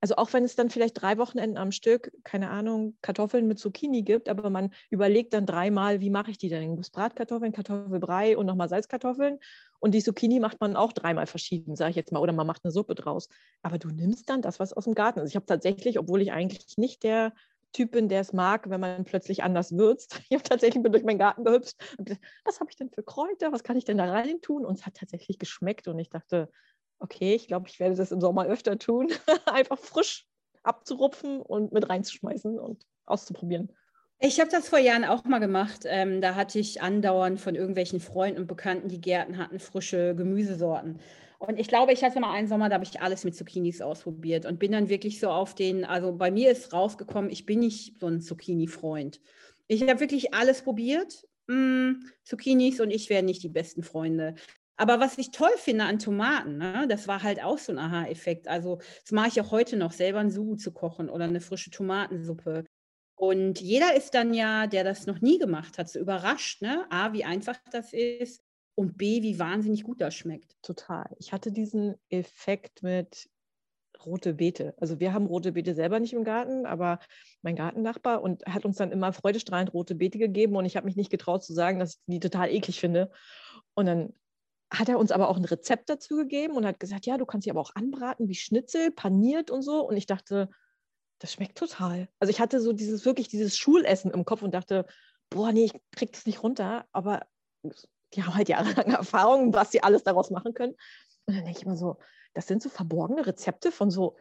Also 0.00 0.16
auch 0.16 0.32
wenn 0.32 0.42
es 0.44 0.56
dann 0.56 0.68
vielleicht 0.68 1.00
drei 1.00 1.18
Wochenenden 1.18 1.56
am 1.56 1.70
Stück, 1.70 2.10
keine 2.24 2.50
Ahnung, 2.50 2.96
Kartoffeln 3.00 3.46
mit 3.46 3.58
Zucchini 3.60 4.02
gibt, 4.02 4.28
aber 4.28 4.50
man 4.50 4.72
überlegt 4.90 5.34
dann 5.34 5.46
dreimal, 5.46 6.00
wie 6.00 6.10
mache 6.10 6.32
ich 6.32 6.38
die 6.38 6.48
denn? 6.48 6.80
Bratkartoffeln, 6.92 7.52
Kartoffelbrei 7.52 8.36
und 8.36 8.46
nochmal 8.46 8.68
Salzkartoffeln. 8.68 9.38
Und 9.78 9.94
die 9.94 10.02
Zucchini 10.02 10.40
macht 10.40 10.60
man 10.60 10.74
auch 10.76 10.92
dreimal 10.92 11.26
verschieden, 11.28 11.76
sage 11.76 11.90
ich 11.90 11.96
jetzt 11.96 12.10
mal, 12.12 12.20
oder 12.20 12.32
man 12.32 12.46
macht 12.46 12.64
eine 12.64 12.72
Suppe 12.72 12.94
draus. 12.96 13.28
Aber 13.62 13.78
du 13.78 13.88
nimmst 13.88 14.28
dann 14.28 14.42
das, 14.42 14.58
was 14.60 14.72
aus 14.72 14.84
dem 14.84 14.94
Garten 14.94 15.20
ist. 15.20 15.30
Ich 15.30 15.36
habe 15.36 15.46
tatsächlich, 15.46 15.98
obwohl 15.98 16.20
ich 16.22 16.32
eigentlich 16.32 16.76
nicht 16.76 17.02
der 17.04 17.32
Typ 17.76 17.90
bin, 17.90 18.08
der 18.08 18.22
es 18.22 18.32
mag, 18.32 18.70
wenn 18.70 18.80
man 18.80 19.04
plötzlich 19.04 19.42
anders 19.42 19.76
würzt. 19.76 20.18
Ich 20.30 20.34
habe 20.34 20.42
tatsächlich 20.42 20.82
bin 20.82 20.92
durch 20.92 21.04
meinen 21.04 21.18
Garten 21.18 21.44
gehüpft 21.44 21.76
und 21.98 22.06
gesagt, 22.06 22.24
was 22.44 22.58
habe 22.58 22.70
ich 22.70 22.76
denn 22.76 22.88
für 22.88 23.02
Kräuter, 23.02 23.52
was 23.52 23.62
kann 23.62 23.76
ich 23.76 23.84
denn 23.84 23.98
da 23.98 24.10
rein 24.10 24.40
tun? 24.40 24.64
Und 24.64 24.78
es 24.78 24.86
hat 24.86 24.94
tatsächlich 24.94 25.38
geschmeckt 25.38 25.86
und 25.86 25.98
ich 25.98 26.08
dachte, 26.08 26.50
okay, 27.00 27.34
ich 27.34 27.48
glaube, 27.48 27.68
ich 27.68 27.78
werde 27.78 27.94
das 27.94 28.12
im 28.12 28.20
Sommer 28.22 28.46
öfter 28.46 28.78
tun, 28.78 29.08
einfach 29.44 29.78
frisch 29.78 30.26
abzurupfen 30.62 31.42
und 31.42 31.72
mit 31.72 31.88
reinzuschmeißen 31.88 32.58
und 32.58 32.82
auszuprobieren. 33.04 33.70
Ich 34.18 34.40
habe 34.40 34.50
das 34.50 34.70
vor 34.70 34.78
Jahren 34.78 35.04
auch 35.04 35.24
mal 35.24 35.40
gemacht. 35.40 35.82
Ähm, 35.84 36.22
da 36.22 36.34
hatte 36.34 36.58
ich 36.58 36.80
andauernd 36.80 37.38
von 37.38 37.54
irgendwelchen 37.54 38.00
Freunden 38.00 38.40
und 38.40 38.46
Bekannten, 38.46 38.88
die 38.88 39.02
Gärten 39.02 39.36
hatten, 39.36 39.58
frische 39.58 40.14
Gemüsesorten. 40.16 40.98
Und 41.38 41.58
ich 41.58 41.68
glaube, 41.68 41.92
ich 41.92 42.02
hatte 42.02 42.20
mal 42.20 42.32
einen 42.32 42.48
Sommer, 42.48 42.68
da 42.68 42.74
habe 42.76 42.84
ich 42.84 43.00
alles 43.00 43.24
mit 43.24 43.36
Zucchinis 43.36 43.80
ausprobiert 43.82 44.46
und 44.46 44.58
bin 44.58 44.72
dann 44.72 44.88
wirklich 44.88 45.20
so 45.20 45.28
auf 45.30 45.54
den, 45.54 45.84
also 45.84 46.12
bei 46.16 46.30
mir 46.30 46.50
ist 46.50 46.72
rausgekommen, 46.72 47.30
ich 47.30 47.44
bin 47.46 47.60
nicht 47.60 47.98
so 47.98 48.06
ein 48.06 48.20
Zucchini-Freund. 48.20 49.20
Ich 49.68 49.82
habe 49.82 50.00
wirklich 50.00 50.34
alles 50.34 50.62
probiert. 50.62 51.26
Mm, 51.48 51.92
Zucchinis 52.24 52.80
und 52.80 52.90
ich 52.90 53.08
wären 53.10 53.26
nicht 53.26 53.42
die 53.42 53.48
besten 53.48 53.82
Freunde. 53.82 54.34
Aber 54.76 55.00
was 55.00 55.16
ich 55.18 55.30
toll 55.30 55.50
finde 55.56 55.84
an 55.84 55.98
Tomaten, 55.98 56.58
ne, 56.58 56.86
das 56.88 57.08
war 57.08 57.22
halt 57.22 57.42
auch 57.42 57.58
so 57.58 57.72
ein 57.72 57.78
Aha-Effekt. 57.78 58.48
Also, 58.48 58.78
das 59.02 59.12
mache 59.12 59.28
ich 59.28 59.40
auch 59.40 59.50
heute 59.50 59.76
noch, 59.76 59.92
selber 59.92 60.18
ein 60.20 60.30
Sugo 60.30 60.56
zu 60.56 60.72
kochen 60.72 61.08
oder 61.08 61.24
eine 61.24 61.40
frische 61.40 61.70
Tomatensuppe. 61.70 62.64
Und 63.18 63.60
jeder 63.60 63.94
ist 63.96 64.14
dann 64.14 64.34
ja, 64.34 64.66
der 64.66 64.84
das 64.84 65.06
noch 65.06 65.20
nie 65.22 65.38
gemacht 65.38 65.78
hat, 65.78 65.88
so 65.88 65.98
überrascht, 65.98 66.62
ne? 66.62 66.86
A, 66.90 67.12
wie 67.14 67.24
einfach 67.24 67.56
das 67.72 67.92
ist 67.94 68.42
und 68.76 68.96
B, 68.96 69.22
wie 69.22 69.38
wahnsinnig 69.38 69.82
gut 69.82 70.00
das 70.00 70.14
schmeckt. 70.14 70.54
Total. 70.62 71.06
Ich 71.18 71.32
hatte 71.32 71.50
diesen 71.50 71.96
Effekt 72.10 72.82
mit 72.82 73.28
rote 74.04 74.34
Beete. 74.34 74.74
Also 74.78 75.00
wir 75.00 75.12
haben 75.14 75.26
rote 75.26 75.52
Beete 75.52 75.74
selber 75.74 75.98
nicht 75.98 76.12
im 76.12 76.22
Garten, 76.22 76.66
aber 76.66 77.00
mein 77.42 77.56
Gartennachbar 77.56 78.22
und 78.22 78.44
hat 78.46 78.66
uns 78.66 78.76
dann 78.76 78.92
immer 78.92 79.12
freudestrahlend 79.14 79.72
rote 79.72 79.94
Beete 79.94 80.18
gegeben 80.18 80.54
und 80.56 80.66
ich 80.66 80.76
habe 80.76 80.86
mich 80.86 80.96
nicht 80.96 81.10
getraut 81.10 81.42
zu 81.42 81.54
sagen, 81.54 81.78
dass 81.78 81.94
ich 81.94 82.00
die 82.06 82.20
total 82.20 82.50
eklig 82.50 82.78
finde. 82.78 83.10
Und 83.74 83.86
dann 83.86 84.12
hat 84.70 84.90
er 84.90 84.98
uns 84.98 85.10
aber 85.10 85.28
auch 85.30 85.38
ein 85.38 85.44
Rezept 85.46 85.88
dazu 85.88 86.16
gegeben 86.16 86.54
und 86.54 86.66
hat 86.66 86.78
gesagt, 86.78 87.06
ja, 87.06 87.16
du 87.16 87.24
kannst 87.24 87.44
sie 87.44 87.50
aber 87.50 87.60
auch 87.60 87.74
anbraten 87.74 88.28
wie 88.28 88.34
Schnitzel, 88.34 88.90
paniert 88.90 89.50
und 89.50 89.62
so. 89.62 89.86
Und 89.86 89.96
ich 89.96 90.06
dachte, 90.06 90.50
das 91.18 91.32
schmeckt 91.32 91.56
total. 91.56 92.08
Also 92.18 92.30
ich 92.30 92.40
hatte 92.40 92.60
so 92.60 92.74
dieses 92.74 93.06
wirklich 93.06 93.28
dieses 93.28 93.56
Schulessen 93.56 94.10
im 94.10 94.26
Kopf 94.26 94.42
und 94.42 94.52
dachte, 94.52 94.84
boah, 95.30 95.52
nee, 95.52 95.64
ich 95.64 95.72
krieg 95.92 96.12
das 96.12 96.26
nicht 96.26 96.42
runter. 96.42 96.86
Aber 96.92 97.26
die 98.16 98.24
haben 98.24 98.34
halt 98.34 98.48
jahrelange 98.48 98.94
Erfahrung, 98.98 99.52
was 99.52 99.70
sie 99.70 99.82
alles 99.82 100.02
daraus 100.02 100.30
machen 100.30 100.54
können. 100.54 100.72
Und 101.26 101.36
dann 101.36 101.44
denke 101.44 101.58
ich 101.58 101.66
immer 101.66 101.76
so, 101.76 101.98
das 102.34 102.46
sind 102.46 102.62
so 102.62 102.68
verborgene 102.68 103.26
Rezepte 103.26 103.70
von 103.72 103.90
so 103.90 104.16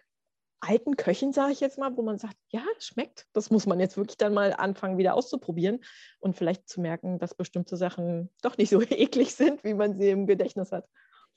alten 0.62 0.96
Köchen, 0.96 1.32
sage 1.32 1.52
ich 1.52 1.60
jetzt 1.60 1.78
mal, 1.78 1.96
wo 1.96 2.02
man 2.02 2.18
sagt, 2.18 2.38
ja, 2.50 2.64
schmeckt. 2.80 3.28
Das 3.34 3.52
muss 3.52 3.66
man 3.66 3.80
jetzt 3.80 3.98
wirklich 3.98 4.18
dann 4.18 4.34
mal 4.34 4.54
anfangen, 4.54 4.98
wieder 4.98 5.14
auszuprobieren 5.14 5.84
und 6.20 6.36
vielleicht 6.36 6.68
zu 6.68 6.82
merken, 6.82 7.20
dass 7.20 7.36
bestimmte 7.36 7.78
Sachen 7.78 8.32
doch 8.42 8.58
nicht 8.58 8.70
so 8.70 8.82
eklig 8.90 9.36
sind, 9.36 9.64
wie 9.64 9.74
man 9.74 10.00
sie 10.00 10.10
im 10.10 10.28
Gedächtnis 10.28 10.72
hat. 10.72 10.88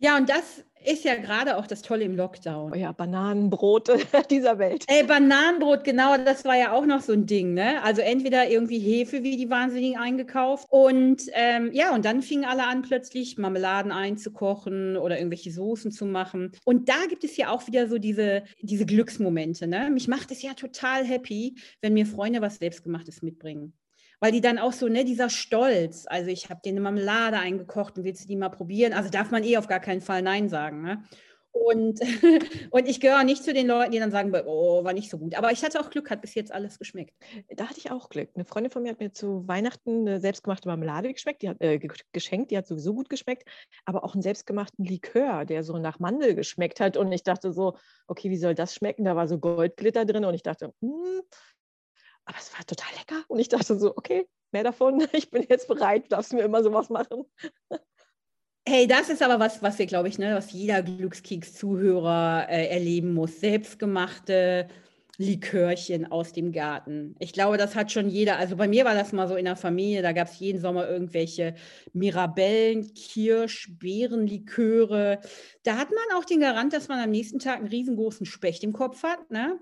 Ja, 0.00 0.16
und 0.16 0.28
das 0.28 0.64
ist 0.84 1.04
ja 1.04 1.16
gerade 1.16 1.56
auch 1.56 1.66
das 1.66 1.82
Tolle 1.82 2.04
im 2.04 2.14
Lockdown. 2.16 2.72
Oh 2.72 2.76
ja, 2.76 2.92
Bananenbrote 2.92 3.98
dieser 4.30 4.58
Welt. 4.58 4.84
Ey, 4.86 5.02
Bananenbrot, 5.04 5.82
genau, 5.82 6.16
das 6.16 6.44
war 6.44 6.56
ja 6.56 6.72
auch 6.72 6.86
noch 6.86 7.00
so 7.00 7.12
ein 7.12 7.26
Ding, 7.26 7.52
ne? 7.54 7.82
Also 7.82 8.00
entweder 8.02 8.48
irgendwie 8.48 8.78
Hefe 8.78 9.24
wie 9.24 9.36
die 9.36 9.50
Wahnsinnigen 9.50 9.98
eingekauft 9.98 10.66
und 10.70 11.22
ähm, 11.32 11.70
ja, 11.72 11.92
und 11.94 12.04
dann 12.04 12.22
fingen 12.22 12.44
alle 12.44 12.64
an, 12.64 12.82
plötzlich 12.82 13.38
Marmeladen 13.38 13.90
einzukochen 13.90 14.96
oder 14.96 15.18
irgendwelche 15.18 15.50
Soßen 15.50 15.90
zu 15.90 16.06
machen. 16.06 16.52
Und 16.64 16.88
da 16.88 17.06
gibt 17.08 17.24
es 17.24 17.36
ja 17.36 17.50
auch 17.50 17.66
wieder 17.66 17.88
so 17.88 17.98
diese, 17.98 18.44
diese 18.62 18.86
Glücksmomente, 18.86 19.66
ne? 19.66 19.90
Mich 19.90 20.06
macht 20.06 20.30
es 20.30 20.42
ja 20.42 20.54
total 20.54 21.04
happy, 21.04 21.56
wenn 21.80 21.94
mir 21.94 22.06
Freunde 22.06 22.40
was 22.40 22.56
Selbstgemachtes 22.58 23.20
mitbringen 23.22 23.72
weil 24.20 24.32
die 24.32 24.40
dann 24.40 24.58
auch 24.58 24.72
so, 24.72 24.88
ne, 24.88 25.04
dieser 25.04 25.30
Stolz, 25.30 26.06
also 26.08 26.30
ich 26.30 26.50
habe 26.50 26.60
dir 26.64 26.70
eine 26.70 26.80
Marmelade 26.80 27.38
eingekocht 27.38 27.98
und 27.98 28.04
willst 28.04 28.24
du 28.24 28.28
die 28.28 28.36
mal 28.36 28.48
probieren? 28.48 28.92
Also 28.92 29.10
darf 29.10 29.30
man 29.30 29.44
eh 29.44 29.56
auf 29.56 29.68
gar 29.68 29.80
keinen 29.80 30.00
Fall 30.00 30.22
Nein 30.22 30.48
sagen. 30.48 30.82
Ne? 30.82 31.02
Und, 31.52 32.00
und 32.70 32.88
ich 32.88 33.00
gehöre 33.00 33.24
nicht 33.24 33.42
zu 33.42 33.52
den 33.52 33.66
Leuten, 33.66 33.92
die 33.92 33.98
dann 33.98 34.10
sagen, 34.10 34.32
oh, 34.46 34.84
war 34.84 34.92
nicht 34.92 35.10
so 35.10 35.18
gut. 35.18 35.34
Aber 35.34 35.50
ich 35.50 35.62
hatte 35.64 35.80
auch 35.80 35.90
Glück, 35.90 36.10
hat 36.10 36.20
bis 36.20 36.34
jetzt 36.34 36.52
alles 36.52 36.78
geschmeckt. 36.78 37.14
Da 37.48 37.68
hatte 37.68 37.78
ich 37.78 37.90
auch 37.90 38.08
Glück. 38.08 38.30
Eine 38.34 38.44
Freundin 38.44 38.70
von 38.70 38.82
mir 38.82 38.90
hat 38.90 39.00
mir 39.00 39.12
zu 39.12 39.46
Weihnachten 39.48 40.06
eine 40.06 40.20
selbstgemachte 40.20 40.68
Marmelade 40.68 41.12
geschmeckt, 41.12 41.42
die 41.42 41.48
hat, 41.48 41.60
äh, 41.60 41.78
geschenkt, 42.12 42.50
die 42.50 42.58
hat 42.58 42.66
sowieso 42.66 42.94
gut 42.94 43.08
geschmeckt, 43.08 43.48
aber 43.84 44.04
auch 44.04 44.14
einen 44.14 44.22
selbstgemachten 44.22 44.84
Likör, 44.84 45.44
der 45.44 45.62
so 45.64 45.78
nach 45.78 45.98
Mandel 45.98 46.34
geschmeckt 46.34 46.80
hat. 46.80 46.96
Und 46.96 47.12
ich 47.12 47.22
dachte 47.22 47.52
so, 47.52 47.76
okay, 48.06 48.30
wie 48.30 48.36
soll 48.36 48.54
das 48.54 48.74
schmecken? 48.74 49.04
Da 49.04 49.16
war 49.16 49.28
so 49.28 49.38
Goldglitter 49.38 50.04
drin 50.04 50.24
und 50.24 50.34
ich 50.34 50.42
dachte, 50.42 50.72
hm, 50.80 51.22
aber 52.28 52.38
es 52.38 52.52
war 52.52 52.64
total 52.66 52.90
lecker. 52.98 53.24
Und 53.28 53.38
ich 53.38 53.48
dachte 53.48 53.78
so, 53.78 53.96
okay, 53.96 54.28
mehr 54.52 54.64
davon. 54.64 55.06
Ich 55.12 55.30
bin 55.30 55.44
jetzt 55.48 55.66
bereit, 55.66 56.04
du 56.04 56.08
darfst 56.10 56.32
mir 56.32 56.42
immer 56.42 56.62
sowas 56.62 56.90
machen. 56.90 57.24
Hey, 58.66 58.86
das 58.86 59.08
ist 59.08 59.22
aber 59.22 59.40
was, 59.40 59.62
was 59.62 59.78
wir, 59.78 59.86
glaube 59.86 60.08
ich, 60.08 60.18
ne, 60.18 60.34
was 60.34 60.52
jeder 60.52 60.82
Glückskeks-Zuhörer 60.82 62.46
äh, 62.50 62.66
erleben 62.66 63.14
muss. 63.14 63.40
Selbstgemachte 63.40 64.68
Likörchen 65.16 66.12
aus 66.12 66.32
dem 66.32 66.52
Garten. 66.52 67.16
Ich 67.18 67.32
glaube, 67.32 67.56
das 67.56 67.74
hat 67.74 67.90
schon 67.90 68.08
jeder. 68.08 68.36
Also 68.36 68.56
bei 68.56 68.68
mir 68.68 68.84
war 68.84 68.94
das 68.94 69.12
mal 69.12 69.26
so 69.26 69.36
in 69.36 69.46
der 69.46 69.56
Familie, 69.56 70.02
da 70.02 70.12
gab 70.12 70.28
es 70.28 70.38
jeden 70.38 70.60
Sommer 70.60 70.88
irgendwelche 70.88 71.54
Mirabellen, 71.94 72.92
Kirsch, 72.94 73.72
Beerenliköre. 73.78 75.18
Da 75.64 75.76
hat 75.76 75.88
man 75.90 76.18
auch 76.18 76.24
den 76.24 76.40
Garant, 76.40 76.72
dass 76.74 76.88
man 76.88 77.00
am 77.00 77.10
nächsten 77.10 77.40
Tag 77.40 77.56
einen 77.56 77.68
riesengroßen 77.68 78.26
Specht 78.26 78.62
im 78.62 78.72
Kopf 78.72 79.02
hat. 79.02 79.30
Ne? 79.30 79.58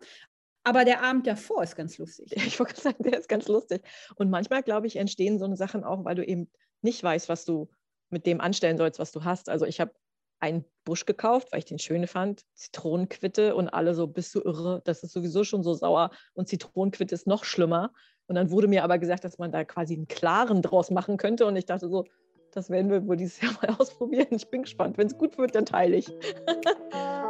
Aber 0.66 0.84
der 0.84 1.00
Abend 1.04 1.28
davor 1.28 1.62
ist 1.62 1.76
ganz 1.76 1.96
lustig. 1.96 2.32
Ich 2.46 2.58
wollte 2.58 2.80
sagen, 2.80 3.00
der 3.04 3.20
ist 3.20 3.28
ganz 3.28 3.46
lustig. 3.46 3.82
Und 4.16 4.30
manchmal, 4.30 4.64
glaube 4.64 4.88
ich, 4.88 4.96
entstehen 4.96 5.38
so 5.38 5.44
eine 5.44 5.56
Sachen 5.56 5.84
auch, 5.84 6.04
weil 6.04 6.16
du 6.16 6.26
eben 6.26 6.50
nicht 6.82 7.02
weißt, 7.04 7.28
was 7.28 7.44
du 7.44 7.70
mit 8.10 8.26
dem 8.26 8.40
anstellen 8.40 8.76
sollst, 8.76 8.98
was 8.98 9.12
du 9.12 9.22
hast. 9.22 9.48
Also 9.48 9.64
ich 9.64 9.80
habe 9.80 9.92
einen 10.40 10.64
Busch 10.84 11.06
gekauft, 11.06 11.52
weil 11.52 11.60
ich 11.60 11.66
den 11.66 11.78
schön 11.78 12.04
fand, 12.08 12.42
Zitronenquitte 12.54 13.54
und 13.54 13.68
alle 13.68 13.94
so, 13.94 14.08
bist 14.08 14.34
du 14.34 14.40
irre, 14.40 14.82
das 14.84 15.04
ist 15.04 15.12
sowieso 15.12 15.44
schon 15.44 15.62
so 15.62 15.72
sauer 15.72 16.10
und 16.34 16.48
Zitronenquitte 16.48 17.14
ist 17.14 17.28
noch 17.28 17.44
schlimmer. 17.44 17.92
Und 18.26 18.34
dann 18.34 18.50
wurde 18.50 18.66
mir 18.66 18.82
aber 18.82 18.98
gesagt, 18.98 19.22
dass 19.22 19.38
man 19.38 19.52
da 19.52 19.64
quasi 19.64 19.94
einen 19.94 20.08
klaren 20.08 20.62
draus 20.62 20.90
machen 20.90 21.16
könnte 21.16 21.46
und 21.46 21.54
ich 21.54 21.66
dachte 21.66 21.88
so, 21.88 22.04
das 22.50 22.70
werden 22.70 22.90
wir 22.90 23.06
wohl 23.06 23.16
dieses 23.16 23.40
Jahr 23.40 23.52
mal 23.62 23.76
ausprobieren. 23.78 24.28
Ich 24.30 24.50
bin 24.50 24.62
gespannt. 24.62 24.98
Wenn 24.98 25.06
es 25.06 25.16
gut 25.16 25.38
wird, 25.38 25.54
dann 25.54 25.64
teile 25.64 25.96
ich. 25.96 26.10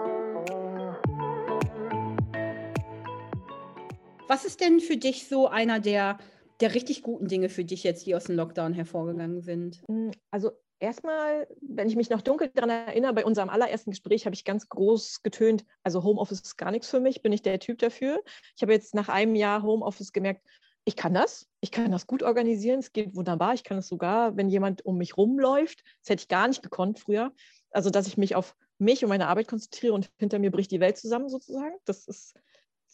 Was 4.28 4.44
ist 4.44 4.60
denn 4.60 4.80
für 4.80 4.96
dich 4.96 5.28
so 5.28 5.46
einer 5.46 5.78
der, 5.78 6.18
der 6.60 6.74
richtig 6.74 7.02
guten 7.02 7.28
Dinge 7.28 7.48
für 7.48 7.64
dich 7.64 7.84
jetzt, 7.84 8.06
die 8.06 8.14
aus 8.14 8.24
dem 8.24 8.36
Lockdown 8.36 8.72
hervorgegangen 8.72 9.40
sind? 9.40 9.82
Hm, 9.88 10.10
also 10.30 10.50
erstmal, 10.80 11.46
wenn 11.60 11.88
ich 11.88 11.96
mich 11.96 12.10
noch 12.10 12.22
dunkel 12.22 12.50
daran 12.54 12.70
erinnere, 12.70 13.12
bei 13.12 13.24
unserem 13.24 13.48
allerersten 13.48 13.90
Gespräch 13.90 14.26
habe 14.26 14.34
ich 14.34 14.44
ganz 14.44 14.68
groß 14.68 15.22
getönt, 15.22 15.64
also 15.84 16.02
Homeoffice 16.02 16.40
ist 16.40 16.56
gar 16.56 16.72
nichts 16.72 16.88
für 16.88 17.00
mich, 17.00 17.22
bin 17.22 17.32
ich 17.32 17.42
der 17.42 17.60
Typ 17.60 17.78
dafür. 17.78 18.20
Ich 18.56 18.62
habe 18.62 18.72
jetzt 18.72 18.94
nach 18.94 19.08
einem 19.08 19.36
Jahr 19.36 19.62
Homeoffice 19.62 20.12
gemerkt, 20.12 20.42
ich 20.84 20.96
kann 20.96 21.14
das, 21.14 21.48
ich 21.60 21.72
kann 21.72 21.90
das 21.90 22.06
gut 22.06 22.22
organisieren, 22.22 22.78
es 22.78 22.92
geht 22.92 23.16
wunderbar, 23.16 23.54
ich 23.54 23.64
kann 23.64 23.78
es 23.78 23.88
sogar, 23.88 24.36
wenn 24.36 24.48
jemand 24.48 24.84
um 24.84 24.98
mich 24.98 25.16
rumläuft, 25.16 25.82
das 26.00 26.10
hätte 26.10 26.22
ich 26.22 26.28
gar 26.28 26.46
nicht 26.46 26.62
gekonnt 26.62 27.00
früher. 27.00 27.32
Also, 27.70 27.90
dass 27.90 28.06
ich 28.06 28.16
mich 28.16 28.36
auf 28.36 28.54
mich 28.78 29.02
und 29.02 29.08
meine 29.08 29.26
Arbeit 29.26 29.48
konzentriere 29.48 29.94
und 29.94 30.10
hinter 30.18 30.38
mir 30.38 30.50
bricht 30.50 30.70
die 30.70 30.80
Welt 30.80 30.96
zusammen 30.96 31.28
sozusagen. 31.28 31.74
Das 31.84 32.06
ist 32.06 32.34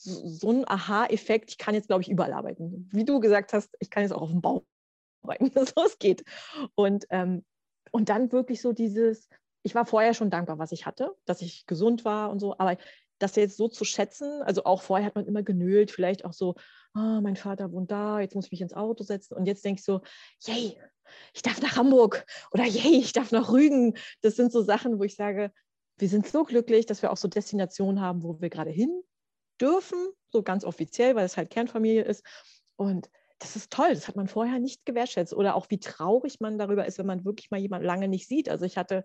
so 0.04 0.50
ein 0.50 0.68
Aha-Effekt, 0.68 1.50
ich 1.50 1.58
kann 1.58 1.74
jetzt, 1.74 1.88
glaube 1.88 2.02
ich, 2.02 2.10
überall 2.10 2.32
arbeiten. 2.32 2.88
Wie 2.92 3.04
du 3.04 3.20
gesagt 3.20 3.52
hast, 3.52 3.74
ich 3.80 3.90
kann 3.90 4.02
jetzt 4.02 4.12
auch 4.12 4.22
auf 4.22 4.30
dem 4.30 4.40
Bau 4.40 4.64
arbeiten, 5.22 5.50
so 5.54 5.84
es 5.84 5.98
geht. 5.98 6.24
Und, 6.74 7.06
ähm, 7.10 7.44
und 7.90 8.08
dann 8.08 8.32
wirklich 8.32 8.60
so 8.60 8.72
dieses, 8.72 9.28
ich 9.62 9.74
war 9.74 9.86
vorher 9.86 10.14
schon 10.14 10.30
dankbar, 10.30 10.58
was 10.58 10.72
ich 10.72 10.86
hatte, 10.86 11.14
dass 11.24 11.42
ich 11.42 11.66
gesund 11.66 12.04
war 12.04 12.30
und 12.30 12.40
so, 12.40 12.54
aber 12.58 12.76
das 13.18 13.36
jetzt 13.36 13.56
so 13.56 13.68
zu 13.68 13.84
schätzen, 13.84 14.42
also 14.42 14.64
auch 14.64 14.82
vorher 14.82 15.06
hat 15.06 15.14
man 15.14 15.26
immer 15.26 15.44
genölt, 15.44 15.92
vielleicht 15.92 16.24
auch 16.24 16.32
so, 16.32 16.56
oh, 16.94 17.20
mein 17.22 17.36
Vater 17.36 17.70
wohnt 17.70 17.90
da, 17.90 18.20
jetzt 18.20 18.34
muss 18.34 18.46
ich 18.46 18.52
mich 18.52 18.60
ins 18.60 18.74
Auto 18.74 19.04
setzen 19.04 19.34
und 19.34 19.46
jetzt 19.46 19.64
denke 19.64 19.78
ich 19.78 19.84
so, 19.84 20.00
yay, 20.40 20.76
ich 21.32 21.42
darf 21.42 21.60
nach 21.62 21.76
Hamburg 21.76 22.24
oder 22.50 22.64
yay, 22.64 22.98
ich 22.98 23.12
darf 23.12 23.30
nach 23.30 23.52
Rügen. 23.52 23.96
Das 24.22 24.34
sind 24.34 24.50
so 24.50 24.62
Sachen, 24.62 24.98
wo 24.98 25.04
ich 25.04 25.14
sage, 25.14 25.52
wir 25.98 26.08
sind 26.08 26.26
so 26.26 26.42
glücklich, 26.42 26.86
dass 26.86 27.02
wir 27.02 27.12
auch 27.12 27.16
so 27.16 27.28
Destinationen 27.28 28.00
haben, 28.00 28.22
wo 28.22 28.40
wir 28.40 28.50
gerade 28.50 28.70
hin 28.70 29.04
dürfen, 29.62 29.98
so 30.30 30.42
ganz 30.42 30.64
offiziell, 30.64 31.14
weil 31.14 31.24
es 31.24 31.36
halt 31.36 31.50
Kernfamilie 31.50 32.02
ist. 32.02 32.24
Und 32.76 33.08
das 33.38 33.56
ist 33.56 33.72
toll, 33.72 33.94
das 33.94 34.08
hat 34.08 34.16
man 34.16 34.28
vorher 34.28 34.58
nicht 34.58 34.84
gewertschätzt. 34.84 35.34
Oder 35.34 35.54
auch 35.54 35.70
wie 35.70 35.80
traurig 35.80 36.40
man 36.40 36.58
darüber 36.58 36.86
ist, 36.86 36.98
wenn 36.98 37.06
man 37.06 37.24
wirklich 37.24 37.50
mal 37.50 37.60
jemanden 37.60 37.86
lange 37.86 38.08
nicht 38.08 38.28
sieht. 38.28 38.48
Also 38.48 38.64
ich 38.64 38.76
hatte 38.76 39.04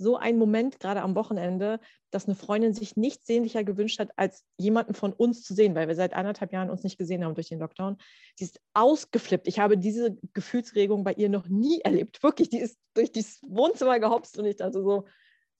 so 0.00 0.16
einen 0.16 0.38
Moment 0.38 0.80
gerade 0.80 1.02
am 1.02 1.14
Wochenende, 1.14 1.78
dass 2.10 2.26
eine 2.26 2.34
Freundin 2.34 2.72
sich 2.72 2.96
nichts 2.96 3.26
sehnlicher 3.26 3.64
gewünscht 3.64 3.98
hat, 3.98 4.10
als 4.16 4.44
jemanden 4.56 4.94
von 4.94 5.12
uns 5.12 5.42
zu 5.42 5.52
sehen, 5.52 5.74
weil 5.74 5.88
wir 5.88 5.94
seit 5.94 6.14
anderthalb 6.14 6.52
Jahren 6.52 6.70
uns 6.70 6.82
nicht 6.82 6.96
gesehen 6.96 7.22
haben 7.22 7.34
durch 7.34 7.50
den 7.50 7.58
Lockdown. 7.58 7.98
Sie 8.34 8.44
ist 8.44 8.60
ausgeflippt. 8.72 9.46
Ich 9.46 9.58
habe 9.58 9.76
diese 9.76 10.16
Gefühlsregung 10.32 11.04
bei 11.04 11.12
ihr 11.12 11.28
noch 11.28 11.48
nie 11.48 11.80
erlebt. 11.80 12.22
Wirklich, 12.22 12.48
die 12.48 12.60
ist 12.60 12.78
durch 12.94 13.12
das 13.12 13.40
Wohnzimmer 13.42 14.00
gehopst 14.00 14.38
und 14.38 14.46
ich 14.46 14.56
dachte 14.56 14.82
so, 14.82 15.06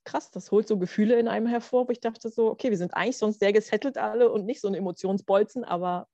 krass, 0.04 0.30
das 0.30 0.50
holt 0.50 0.68
so 0.68 0.78
Gefühle 0.78 1.18
in 1.18 1.28
einem 1.28 1.46
hervor, 1.46 1.88
wo 1.88 1.92
ich 1.92 2.00
dachte 2.00 2.28
so, 2.30 2.50
okay, 2.50 2.70
wir 2.70 2.78
sind 2.78 2.94
eigentlich 2.94 3.18
sonst 3.18 3.40
sehr 3.40 3.52
gesettelt 3.52 3.98
alle 3.98 4.30
und 4.30 4.46
nicht 4.46 4.60
so 4.60 4.68
ein 4.68 4.74
Emotionsbolzen, 4.74 5.64
aber 5.64 6.08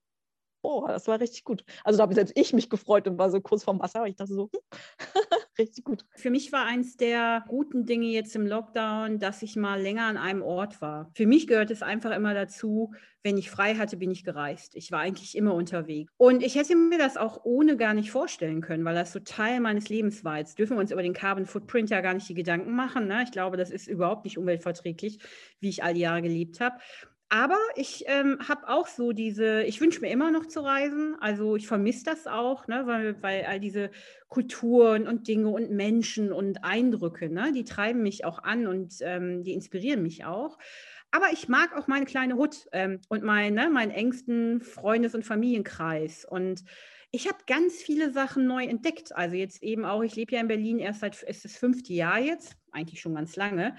oh, 0.63 0.87
das 0.89 1.09
war 1.09 1.21
richtig 1.21 1.45
gut. 1.45 1.65
Also 1.85 1.99
da 1.99 2.03
habe 2.03 2.15
selbst 2.15 2.37
ich 2.37 2.53
mich 2.53 2.71
gefreut 2.71 3.07
und 3.09 3.19
war 3.19 3.31
so 3.31 3.41
kurz 3.41 3.65
vorm 3.65 3.81
Wasser. 3.81 4.07
Ich 4.07 4.17
dachte 4.17 4.35
so, 4.35 4.51
hm, 4.53 4.61
richtig 5.59 5.85
gut. 5.85 6.05
Für 6.15 6.31
mich 6.31 6.53
war 6.53 6.65
eins 6.67 6.97
der 6.97 7.45
guten 7.49 7.87
Dinge 7.87 8.07
jetzt 8.07 8.35
im 8.37 8.47
Lockdown, 8.47 9.19
dass 9.19 9.43
ich 9.43 9.57
mal 9.57 9.81
länger 9.81 10.05
an 10.05 10.17
einem 10.17 10.43
Ort 10.43 10.81
war. 10.81 11.11
Für 11.15 11.27
mich 11.27 11.47
gehört 11.47 11.71
es 11.71 11.83
einfach 11.83 12.15
immer 12.15 12.35
dazu, 12.35 12.93
wenn 13.23 13.39
ich 13.39 13.51
frei 13.51 13.75
hatte, 13.75 13.97
bin 13.97 14.11
ich 14.11 14.23
gereist. 14.23 14.77
Ich 14.77 14.93
war 14.93 15.01
eigentlich 15.01 15.37
immer 15.37 15.55
unterwegs. 15.55 16.13
Und 16.17 16.45
ich 16.45 16.55
hätte 16.55 16.77
mir 16.77 16.99
das 16.99 17.17
auch 17.17 17.45
ohne 17.45 17.77
gar 17.77 17.93
nicht 17.93 18.11
vorstellen 18.11 18.61
können, 18.61 18.85
weil 18.85 18.95
das 18.95 19.13
so 19.13 19.19
Teil 19.19 19.61
meines 19.61 19.89
Lebens 19.89 20.25
war. 20.25 20.39
Jetzt 20.39 20.59
dürfen 20.59 20.77
wir 20.77 20.81
uns 20.81 20.93
über 20.93 21.03
den 21.03 21.13
Carbon 21.13 21.47
Footprint 21.47 21.91
ja 21.91 22.01
gar 22.03 22.15
nicht 22.15 22.29
die 22.29 22.35
Gedanken 22.35 22.77
machen. 22.77 23.09
Ne? 23.09 23.25
Ich 23.25 23.33
glaube, 23.33 23.57
das 23.57 23.71
ist 23.71 23.89
überhaupt 23.89 24.25
nicht 24.25 24.39
umweltverträglich, 24.39 25.19
wie 25.59 25.69
ich 25.69 25.83
all 25.83 25.95
die 25.95 26.01
Jahre 26.01 26.23
gelebt 26.23 26.61
habe. 26.61 26.77
Aber 27.29 27.59
ich 27.75 28.05
ähm, 28.07 28.39
habe 28.49 28.69
auch 28.69 28.87
so 28.87 29.11
diese, 29.11 29.63
ich 29.65 29.81
wünsche 29.81 30.01
mir 30.01 30.11
immer 30.11 30.31
noch 30.31 30.47
zu 30.47 30.61
reisen. 30.61 31.17
Also 31.21 31.57
ich 31.57 31.67
vermisse 31.67 32.05
das 32.05 32.29
auch, 32.29 32.69
ne, 32.69 32.87
weil, 32.87 33.21
weil 33.21 33.45
all 33.47 33.59
diese 33.59 33.91
Kulturen 34.29 35.09
und 35.09 35.27
Dinge 35.27 35.49
und 35.49 35.73
Menschen 35.73 36.33
und 36.33 36.63
Eindrücke, 36.63 37.29
ne, 37.29 37.53
die 37.53 37.65
treiben 37.65 38.03
mich 38.03 38.25
auch 38.25 38.45
an 38.45 38.69
und 38.69 38.95
ähm, 39.01 39.43
die 39.43 39.55
inspirieren 39.55 40.03
mich 40.03 40.25
auch. 40.25 40.57
Aber 41.11 41.33
ich 41.33 41.49
mag 41.49 41.77
auch 41.77 41.89
meine 41.89 42.05
kleine 42.05 42.37
Hut 42.37 42.69
ähm, 42.73 43.01
und 43.09 43.25
mein, 43.25 43.55
ne, 43.55 43.71
meinen 43.71 43.91
engsten 43.91 44.61
Freundes- 44.61 45.17
und 45.17 45.25
Familienkreis. 45.25 46.25
Und 46.25 46.63
ich 47.11 47.27
habe 47.27 47.39
ganz 47.49 47.75
viele 47.83 48.13
Sachen 48.13 48.47
neu 48.47 48.65
entdeckt. 48.65 49.17
Also 49.17 49.35
jetzt 49.35 49.65
eben 49.65 49.85
auch, 49.85 50.03
ich 50.03 50.15
lebe 50.15 50.35
ja 50.35 50.41
in 50.41 50.49
Berlin 50.49 50.79
erst 50.79 51.01
seit, 51.01 51.23
ist 51.23 51.45
das 51.45 51.57
fünfte 51.57 51.93
Jahr 51.93 52.21
jetzt, 52.21 52.57
eigentlich 52.71 53.01
schon 53.01 53.15
ganz 53.15 53.35
lange. 53.35 53.77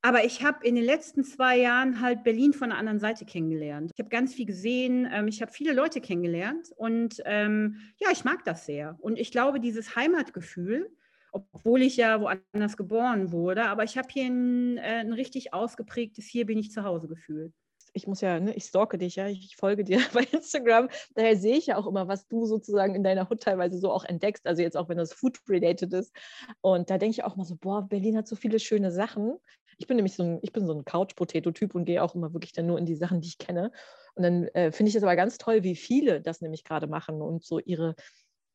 Aber 0.00 0.24
ich 0.24 0.44
habe 0.44 0.64
in 0.64 0.76
den 0.76 0.84
letzten 0.84 1.24
zwei 1.24 1.58
Jahren 1.58 2.00
halt 2.00 2.22
Berlin 2.22 2.52
von 2.52 2.70
der 2.70 2.78
anderen 2.78 3.00
Seite 3.00 3.24
kennengelernt. 3.24 3.90
Ich 3.94 3.98
habe 3.98 4.10
ganz 4.10 4.32
viel 4.32 4.46
gesehen, 4.46 5.08
ähm, 5.12 5.26
ich 5.26 5.42
habe 5.42 5.52
viele 5.52 5.72
Leute 5.72 6.00
kennengelernt 6.00 6.70
und 6.76 7.20
ähm, 7.24 7.80
ja, 7.96 8.08
ich 8.12 8.24
mag 8.24 8.44
das 8.44 8.64
sehr. 8.64 8.96
Und 9.00 9.18
ich 9.18 9.32
glaube, 9.32 9.58
dieses 9.58 9.96
Heimatgefühl, 9.96 10.88
obwohl 11.32 11.82
ich 11.82 11.96
ja 11.96 12.20
woanders 12.20 12.76
geboren 12.76 13.32
wurde, 13.32 13.64
aber 13.64 13.84
ich 13.84 13.98
habe 13.98 14.08
hier 14.10 14.26
ein, 14.26 14.78
äh, 14.78 15.00
ein 15.00 15.12
richtig 15.12 15.52
ausgeprägtes 15.52 16.26
Hier 16.26 16.46
bin 16.46 16.58
ich 16.58 16.70
zu 16.70 16.84
Hause 16.84 17.08
Gefühl 17.08 17.52
ich 17.92 18.06
muss 18.06 18.20
ja, 18.20 18.40
ne, 18.40 18.54
ich 18.54 18.64
stalke 18.64 18.98
dich 18.98 19.16
ja, 19.16 19.26
ich 19.28 19.56
folge 19.56 19.84
dir 19.84 20.00
bei 20.14 20.22
Instagram. 20.24 20.88
Daher 21.14 21.36
sehe 21.36 21.56
ich 21.56 21.66
ja 21.66 21.76
auch 21.76 21.86
immer, 21.86 22.08
was 22.08 22.26
du 22.28 22.46
sozusagen 22.46 22.94
in 22.94 23.02
deiner 23.02 23.28
Hut 23.28 23.42
teilweise 23.42 23.78
so 23.78 23.90
auch 23.90 24.04
entdeckst. 24.04 24.46
Also 24.46 24.62
jetzt 24.62 24.76
auch, 24.76 24.88
wenn 24.88 24.98
das 24.98 25.12
Food-related 25.12 25.92
ist. 25.92 26.14
Und 26.60 26.90
da 26.90 26.98
denke 26.98 27.12
ich 27.12 27.24
auch 27.24 27.36
mal 27.36 27.44
so, 27.44 27.56
boah, 27.56 27.82
Berlin 27.82 28.16
hat 28.16 28.28
so 28.28 28.36
viele 28.36 28.58
schöne 28.58 28.90
Sachen. 28.90 29.38
Ich 29.78 29.86
bin 29.86 29.96
nämlich 29.96 30.14
so 30.14 30.22
ein, 30.22 30.38
ich 30.42 30.52
bin 30.52 30.66
so 30.66 30.74
ein 30.74 30.84
Couch-Potato-Typ 30.84 31.74
und 31.74 31.84
gehe 31.84 32.02
auch 32.02 32.14
immer 32.14 32.32
wirklich 32.32 32.52
dann 32.52 32.66
nur 32.66 32.78
in 32.78 32.86
die 32.86 32.96
Sachen, 32.96 33.20
die 33.20 33.28
ich 33.28 33.38
kenne. 33.38 33.72
Und 34.14 34.24
dann 34.24 34.44
äh, 34.48 34.72
finde 34.72 34.90
ich 34.90 34.96
es 34.96 35.02
aber 35.02 35.16
ganz 35.16 35.38
toll, 35.38 35.62
wie 35.62 35.76
viele 35.76 36.20
das 36.20 36.40
nämlich 36.40 36.64
gerade 36.64 36.88
machen 36.88 37.22
und 37.22 37.44
so 37.44 37.58
ihre 37.60 37.94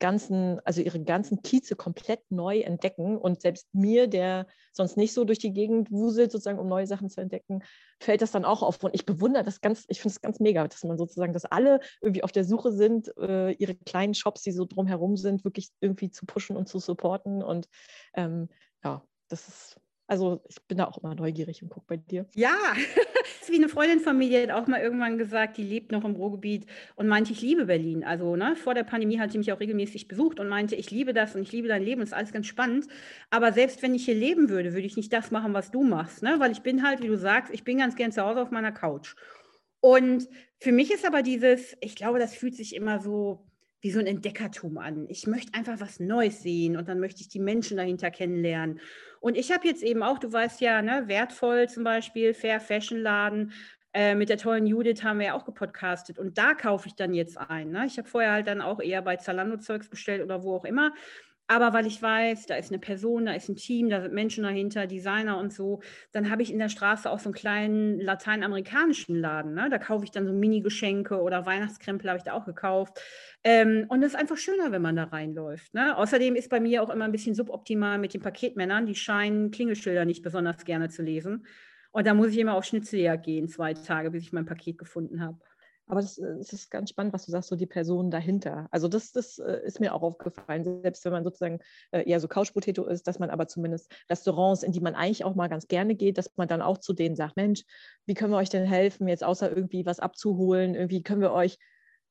ganzen, 0.03 0.59
also 0.65 0.81
ihre 0.81 1.01
ganzen 1.01 1.41
Kieze 1.43 1.77
komplett 1.77 2.19
neu 2.29 2.59
entdecken. 2.59 3.17
Und 3.17 3.41
selbst 3.41 3.73
mir, 3.73 4.07
der 4.07 4.47
sonst 4.73 4.97
nicht 4.97 5.13
so 5.13 5.23
durch 5.23 5.39
die 5.39 5.53
Gegend 5.53 5.91
wuselt, 5.91 6.29
sozusagen, 6.29 6.59
um 6.59 6.67
neue 6.67 6.87
Sachen 6.87 7.09
zu 7.09 7.21
entdecken, 7.21 7.63
fällt 8.01 8.21
das 8.21 8.31
dann 8.31 8.43
auch 8.43 8.63
auf. 8.63 8.83
Und 8.83 8.93
ich 8.93 9.05
bewundere 9.05 9.43
das 9.43 9.61
ganz, 9.61 9.85
ich 9.87 10.01
finde 10.01 10.15
es 10.15 10.21
ganz 10.21 10.41
mega, 10.41 10.67
dass 10.67 10.83
man 10.83 10.97
sozusagen, 10.97 11.31
dass 11.31 11.45
alle 11.45 11.79
irgendwie 12.01 12.23
auf 12.23 12.33
der 12.33 12.43
Suche 12.43 12.73
sind, 12.73 13.15
äh, 13.17 13.51
ihre 13.51 13.75
kleinen 13.75 14.13
Shops, 14.13 14.41
die 14.41 14.51
so 14.51 14.65
drumherum 14.65 15.15
sind, 15.15 15.45
wirklich 15.45 15.69
irgendwie 15.79 16.11
zu 16.11 16.25
pushen 16.25 16.57
und 16.57 16.67
zu 16.67 16.79
supporten. 16.79 17.41
Und 17.41 17.69
ähm, 18.13 18.49
ja, 18.83 19.03
das 19.29 19.47
ist 19.47 19.79
also 20.07 20.41
ich 20.49 20.61
bin 20.67 20.77
da 20.77 20.85
auch 20.85 20.97
immer 20.97 21.15
neugierig 21.15 21.63
und 21.63 21.69
gucke 21.69 21.85
bei 21.87 21.97
dir. 21.97 22.25
Ja, 22.35 22.55
wie 23.49 23.55
eine 23.55 23.69
Freundin 23.69 23.99
von 23.99 24.17
mir, 24.17 24.29
die 24.29 24.51
hat 24.51 24.51
auch 24.51 24.67
mal 24.67 24.81
irgendwann 24.81 25.17
gesagt, 25.17 25.57
die 25.57 25.63
lebt 25.63 25.91
noch 25.91 26.03
im 26.03 26.15
Ruhrgebiet 26.15 26.65
und 26.95 27.07
meinte, 27.07 27.31
ich 27.31 27.41
liebe 27.41 27.65
Berlin. 27.65 28.03
Also 28.03 28.35
ne, 28.35 28.55
vor 28.55 28.73
der 28.73 28.83
Pandemie 28.83 29.19
hat 29.19 29.31
sie 29.31 29.37
mich 29.37 29.51
auch 29.51 29.59
regelmäßig 29.59 30.07
besucht 30.07 30.39
und 30.39 30.49
meinte, 30.49 30.75
ich 30.75 30.91
liebe 30.91 31.13
das 31.13 31.35
und 31.35 31.41
ich 31.43 31.51
liebe 31.51 31.67
dein 31.67 31.83
Leben, 31.83 32.01
das 32.01 32.09
ist 32.09 32.15
alles 32.15 32.33
ganz 32.33 32.47
spannend. 32.47 32.87
Aber 33.29 33.53
selbst 33.53 33.81
wenn 33.81 33.95
ich 33.95 34.05
hier 34.05 34.15
leben 34.15 34.49
würde, 34.49 34.73
würde 34.73 34.87
ich 34.87 34.97
nicht 34.97 35.13
das 35.13 35.31
machen, 35.31 35.53
was 35.53 35.71
du 35.71 35.83
machst. 35.83 36.23
Ne? 36.23 36.35
Weil 36.39 36.51
ich 36.51 36.61
bin 36.61 36.83
halt, 36.83 37.01
wie 37.01 37.07
du 37.07 37.17
sagst, 37.17 37.53
ich 37.53 37.63
bin 37.63 37.77
ganz 37.77 37.95
gern 37.95 38.11
zu 38.11 38.23
Hause 38.23 38.41
auf 38.41 38.51
meiner 38.51 38.71
Couch. 38.71 39.15
Und 39.79 40.27
für 40.59 40.71
mich 40.71 40.91
ist 40.93 41.05
aber 41.05 41.21
dieses, 41.21 41.75
ich 41.81 41.95
glaube, 41.95 42.19
das 42.19 42.35
fühlt 42.35 42.55
sich 42.55 42.75
immer 42.75 42.99
so 42.99 43.45
wie 43.81 43.91
so 43.91 43.99
ein 43.99 44.07
Entdeckertum 44.07 44.77
an. 44.77 45.07
Ich 45.09 45.27
möchte 45.27 45.53
einfach 45.53 45.81
was 45.81 45.99
Neues 45.99 46.41
sehen 46.41 46.77
und 46.77 46.87
dann 46.87 47.01
möchte 47.01 47.19
ich 47.19 47.27
die 47.27 47.39
Menschen 47.39 47.75
dahinter 47.75 48.11
kennenlernen. 48.11 48.79
Und 49.23 49.37
ich 49.37 49.53
habe 49.53 49.65
jetzt 49.65 49.83
eben 49.83 50.03
auch, 50.03 50.19
du 50.19 50.33
weißt 50.33 50.59
ja, 50.59 50.81
ne, 50.81 51.07
wertvoll 51.07 51.69
zum 51.69 51.85
Beispiel, 51.85 52.33
Fair 52.33 52.59
Fashion 52.59 52.99
Laden. 52.99 53.53
Äh, 53.93 54.15
mit 54.15 54.27
der 54.27 54.37
tollen 54.37 54.67
Judith 54.67 55.01
haben 55.01 55.19
wir 55.19 55.27
ja 55.27 55.33
auch 55.33 55.45
gepodcastet 55.45 56.19
und 56.19 56.37
da 56.37 56.53
kaufe 56.55 56.89
ich 56.89 56.95
dann 56.95 57.13
jetzt 57.13 57.37
ein. 57.37 57.69
Ne? 57.69 57.85
Ich 57.85 57.97
habe 57.97 58.09
vorher 58.09 58.33
halt 58.33 58.47
dann 58.47 58.59
auch 58.59 58.81
eher 58.81 59.01
bei 59.01 59.15
Zalando 59.15 59.55
Zeugs 59.57 59.87
bestellt 59.87 60.21
oder 60.21 60.43
wo 60.43 60.55
auch 60.55 60.65
immer. 60.65 60.91
Aber 61.47 61.73
weil 61.73 61.85
ich 61.85 62.01
weiß, 62.01 62.45
da 62.45 62.55
ist 62.55 62.71
eine 62.71 62.79
Person, 62.79 63.25
da 63.25 63.33
ist 63.33 63.49
ein 63.49 63.57
Team, 63.57 63.89
da 63.89 64.01
sind 64.01 64.13
Menschen 64.13 64.43
dahinter, 64.43 64.87
Designer 64.87 65.37
und 65.37 65.51
so, 65.51 65.81
dann 66.13 66.29
habe 66.29 66.41
ich 66.41 66.51
in 66.51 66.57
der 66.57 66.69
Straße 66.69 67.09
auch 67.09 67.19
so 67.19 67.29
einen 67.29 67.33
kleinen 67.33 67.99
lateinamerikanischen 67.99 69.19
Laden. 69.19 69.53
Ne? 69.53 69.69
Da 69.69 69.77
kaufe 69.77 70.05
ich 70.05 70.11
dann 70.11 70.25
so 70.25 70.33
Mini-Geschenke 70.33 71.21
oder 71.21 71.45
Weihnachtskrempel 71.45 72.09
habe 72.09 72.17
ich 72.17 72.23
da 72.23 72.33
auch 72.33 72.45
gekauft. 72.45 72.97
Ähm, 73.43 73.85
und 73.89 74.01
es 74.03 74.13
ist 74.13 74.19
einfach 74.19 74.37
schöner, 74.37 74.71
wenn 74.71 74.81
man 74.81 74.95
da 74.95 75.03
reinläuft. 75.03 75.73
Ne? 75.73 75.97
Außerdem 75.97 76.35
ist 76.35 76.49
bei 76.49 76.61
mir 76.61 76.81
auch 76.81 76.89
immer 76.89 77.05
ein 77.05 77.11
bisschen 77.11 77.35
suboptimal 77.35 77.97
mit 77.97 78.13
den 78.13 78.21
Paketmännern. 78.21 78.85
Die 78.85 78.95
scheinen 78.95 79.51
Klingelschilder 79.51 80.05
nicht 80.05 80.23
besonders 80.23 80.63
gerne 80.63 80.89
zu 80.89 81.03
lesen. 81.03 81.45
Und 81.91 82.07
da 82.07 82.13
muss 82.13 82.29
ich 82.29 82.37
immer 82.39 82.55
auf 82.55 82.63
Schnitzeljagd 82.63 83.25
gehen, 83.25 83.47
zwei 83.49 83.73
Tage, 83.73 84.11
bis 84.11 84.23
ich 84.23 84.33
mein 84.33 84.45
Paket 84.45 84.77
gefunden 84.77 85.21
habe. 85.21 85.39
Aber 85.87 85.99
äh, 85.99 86.03
das, 86.03 86.53
ist 86.53 86.71
ganz 86.71 86.89
spannend, 86.89 87.13
was 87.13 87.25
du 87.25 87.31
sagst, 87.31 87.49
so 87.49 87.55
die 87.55 87.65
Person 87.65 88.09
dahinter. 88.09 88.67
Also 88.71 88.87
das, 88.87 89.11
das 89.11 89.39
äh, 89.39 89.61
ist 89.65 89.79
mir 89.79 89.93
auch 89.93 90.01
aufgefallen, 90.01 90.63
selbst 90.63 91.03
wenn 91.05 91.11
man 91.11 91.23
sozusagen 91.23 91.59
äh, 91.91 92.07
eher 92.09 92.19
so 92.19 92.27
Couch-Potato 92.27 92.85
ist, 92.85 93.07
dass 93.07 93.19
man 93.19 93.29
aber 93.29 93.47
zumindest 93.47 93.91
Restaurants, 94.09 94.63
in 94.63 94.71
die 94.71 94.81
man 94.81 94.95
eigentlich 94.95 95.25
auch 95.25 95.35
mal 95.35 95.49
ganz 95.49 95.67
gerne 95.67 95.95
geht, 95.95 96.17
dass 96.17 96.31
man 96.35 96.47
dann 96.47 96.61
auch 96.61 96.77
zu 96.77 96.93
denen 96.93 97.15
sagt, 97.15 97.35
Mensch, 97.35 97.63
wie 98.05 98.13
können 98.13 98.31
wir 98.31 98.37
euch 98.37 98.49
denn 98.49 98.65
helfen, 98.65 99.07
jetzt 99.07 99.23
außer 99.23 99.49
irgendwie 99.49 99.85
was 99.85 99.99
abzuholen, 99.99 100.75
irgendwie 100.75 101.03
können 101.03 101.21
wir 101.21 101.31
euch 101.31 101.57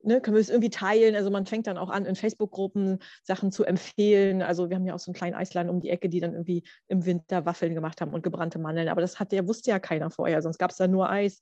Ne, 0.04 0.20
können 0.20 0.34
wir 0.34 0.40
es 0.40 0.48
irgendwie 0.50 0.70
teilen? 0.70 1.14
Also 1.14 1.30
man 1.30 1.46
fängt 1.46 1.68
dann 1.68 1.78
auch 1.78 1.88
an, 1.88 2.06
in 2.06 2.16
Facebook-Gruppen 2.16 2.98
Sachen 3.22 3.52
zu 3.52 3.64
empfehlen. 3.64 4.42
Also 4.42 4.68
wir 4.68 4.76
haben 4.76 4.84
ja 4.84 4.94
auch 4.94 4.98
so 4.98 5.10
einen 5.10 5.14
kleinen 5.14 5.34
Eisladen 5.34 5.70
um 5.70 5.80
die 5.80 5.90
Ecke, 5.90 6.08
die 6.08 6.18
dann 6.18 6.32
irgendwie 6.32 6.64
im 6.88 7.06
Winter 7.06 7.46
Waffeln 7.46 7.72
gemacht 7.74 8.00
haben 8.00 8.12
und 8.12 8.24
gebrannte 8.24 8.58
Mandeln. 8.58 8.88
Aber 8.88 9.00
das 9.00 9.20
hat 9.20 9.30
der 9.30 9.46
wusste 9.46 9.70
ja 9.70 9.78
keiner 9.78 10.10
vorher, 10.10 10.42
sonst 10.42 10.58
gab 10.58 10.72
es 10.72 10.76
da 10.76 10.88
nur 10.88 11.08
Eis. 11.08 11.40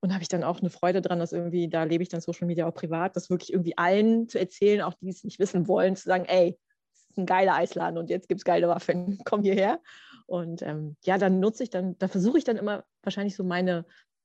Und 0.00 0.12
habe 0.12 0.22
ich 0.22 0.28
dann 0.28 0.44
auch 0.44 0.60
eine 0.60 0.70
Freude 0.70 1.02
dran, 1.02 1.18
dass 1.18 1.32
irgendwie, 1.32 1.68
da 1.68 1.84
lebe 1.84 2.02
ich 2.02 2.08
dann 2.08 2.22
Social 2.22 2.46
Media 2.46 2.66
auch 2.66 2.74
privat, 2.74 3.16
das 3.16 3.28
wirklich 3.28 3.52
irgendwie 3.52 3.76
allen 3.76 4.28
zu 4.28 4.38
erzählen, 4.38 4.80
auch 4.80 4.94
die 4.94 5.10
es 5.10 5.24
nicht 5.24 5.38
wissen 5.38 5.68
wollen, 5.68 5.94
zu 5.94 6.04
sagen, 6.04 6.24
ey, 6.24 6.58
das 6.92 7.10
ist 7.10 7.18
ein 7.18 7.26
geiler 7.26 7.54
Eisladen 7.54 7.98
und 7.98 8.08
jetzt 8.08 8.28
gibt 8.28 8.40
es 8.40 8.44
geile 8.44 8.68
Waffeln, 8.68 9.18
komm 9.24 9.42
hierher. 9.42 9.80
Und 10.26 10.62
ähm, 10.62 10.96
ja, 11.04 11.18
dann 11.18 11.40
nutze 11.40 11.64
ich 11.64 11.70
dann, 11.70 11.98
da 11.98 12.08
versuche 12.08 12.38
ich 12.38 12.44
dann 12.44 12.56
immer 12.56 12.84
wahrscheinlich 13.02 13.36
so 13.36 13.44
meine 13.44 13.84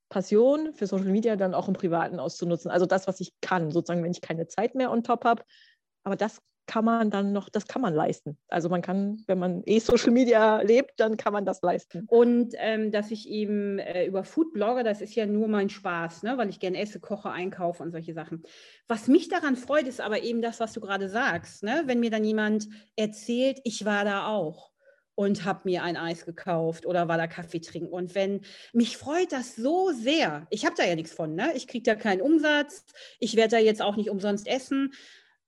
Passion 0.10 0.74
für 0.74 0.88
Social 0.88 1.12
Media 1.12 1.36
dann 1.36 1.54
auch 1.54 1.68
im 1.68 1.74
Privaten 1.74 2.20
auszunutzen. 2.20 2.72
Also 2.72 2.86
das, 2.86 3.08
was 3.08 3.20
ich 3.20 3.34
kann, 3.42 3.72
sozusagen, 3.72 4.04
wenn 4.04 4.12
ich 4.12 4.22
keine 4.22 4.48
Zeit 4.48 4.76
mehr 4.76 4.92
on 4.92 5.04
top 5.04 5.26
habe. 5.26 5.44
Aber 6.04 6.16
das 6.16 6.42
kann 6.68 6.86
man 6.86 7.12
dann 7.12 7.32
noch, 7.32 7.50
das 7.50 7.68
kann 7.68 7.82
man 7.82 7.94
leisten. 7.94 8.38
Also 8.48 8.70
man 8.70 8.82
kann, 8.82 9.24
wenn 9.28 9.40
man 9.40 9.64
eh 9.66 9.80
Social 9.80 10.12
Media 10.12 10.62
lebt, 10.62 11.00
dann 11.00 11.18
kann 11.18 11.34
man 11.34 11.46
das 11.46 11.62
leisten. 11.62 12.06
Und 12.08 12.54
ähm, 12.58 12.92
dass 12.92 13.12
ich 13.12 13.30
eben 13.30 13.80
äh, 13.80 14.06
über 14.06 14.24
Food 14.24 14.54
blogge, 14.54 14.84
das 14.84 15.02
ist 15.02 15.16
ja 15.16 15.26
nur 15.26 15.48
mein 15.48 15.70
Spaß, 15.70 16.24
ne? 16.24 16.38
weil 16.38 16.50
ich 16.50 16.60
gerne 16.60 16.80
esse, 16.80 17.00
koche, 17.00 17.30
einkaufe 17.30 17.84
und 17.84 17.92
solche 17.92 18.14
Sachen. 18.14 18.44
Was 18.88 19.08
mich 19.08 19.30
daran 19.30 19.56
freut, 19.56 19.88
ist 19.88 20.02
aber 20.02 20.24
eben 20.24 20.42
das, 20.42 20.60
was 20.60 20.74
du 20.74 20.82
gerade 20.82 21.10
sagst. 21.10 21.64
Ne? 21.64 21.84
Wenn 21.86 22.00
mir 22.00 22.10
dann 22.10 22.24
jemand 22.24 22.68
erzählt, 22.96 23.60
ich 23.64 23.86
war 23.86 24.04
da 24.04 24.28
auch 24.28 24.72
und 25.16 25.46
habe 25.46 25.62
mir 25.64 25.84
ein 25.84 25.98
Eis 25.98 26.26
gekauft 26.26 26.86
oder 26.86 27.08
war 27.08 27.18
da 27.18 27.28
Kaffee 27.28 27.62
trinken. 27.62 27.92
Und 27.92 28.16
wenn 28.16 28.42
mich 28.74 28.98
freut 28.98 29.32
das 29.32 29.56
so 29.56 29.92
sehr, 29.92 30.46
ich 30.50 30.66
habe 30.66 30.76
da 30.78 30.84
ja 30.86 30.96
nichts 30.96 31.14
von, 31.14 31.36
ne? 31.36 31.54
ich 31.56 31.68
kriege 31.68 31.84
da 31.84 31.96
keinen 31.96 32.22
Umsatz, 32.22 32.86
ich 33.20 33.36
werde 33.36 33.52
da 33.52 33.58
jetzt 33.60 33.82
auch 33.82 33.96
nicht 33.96 34.10
umsonst 34.10 34.48
essen, 34.48 34.94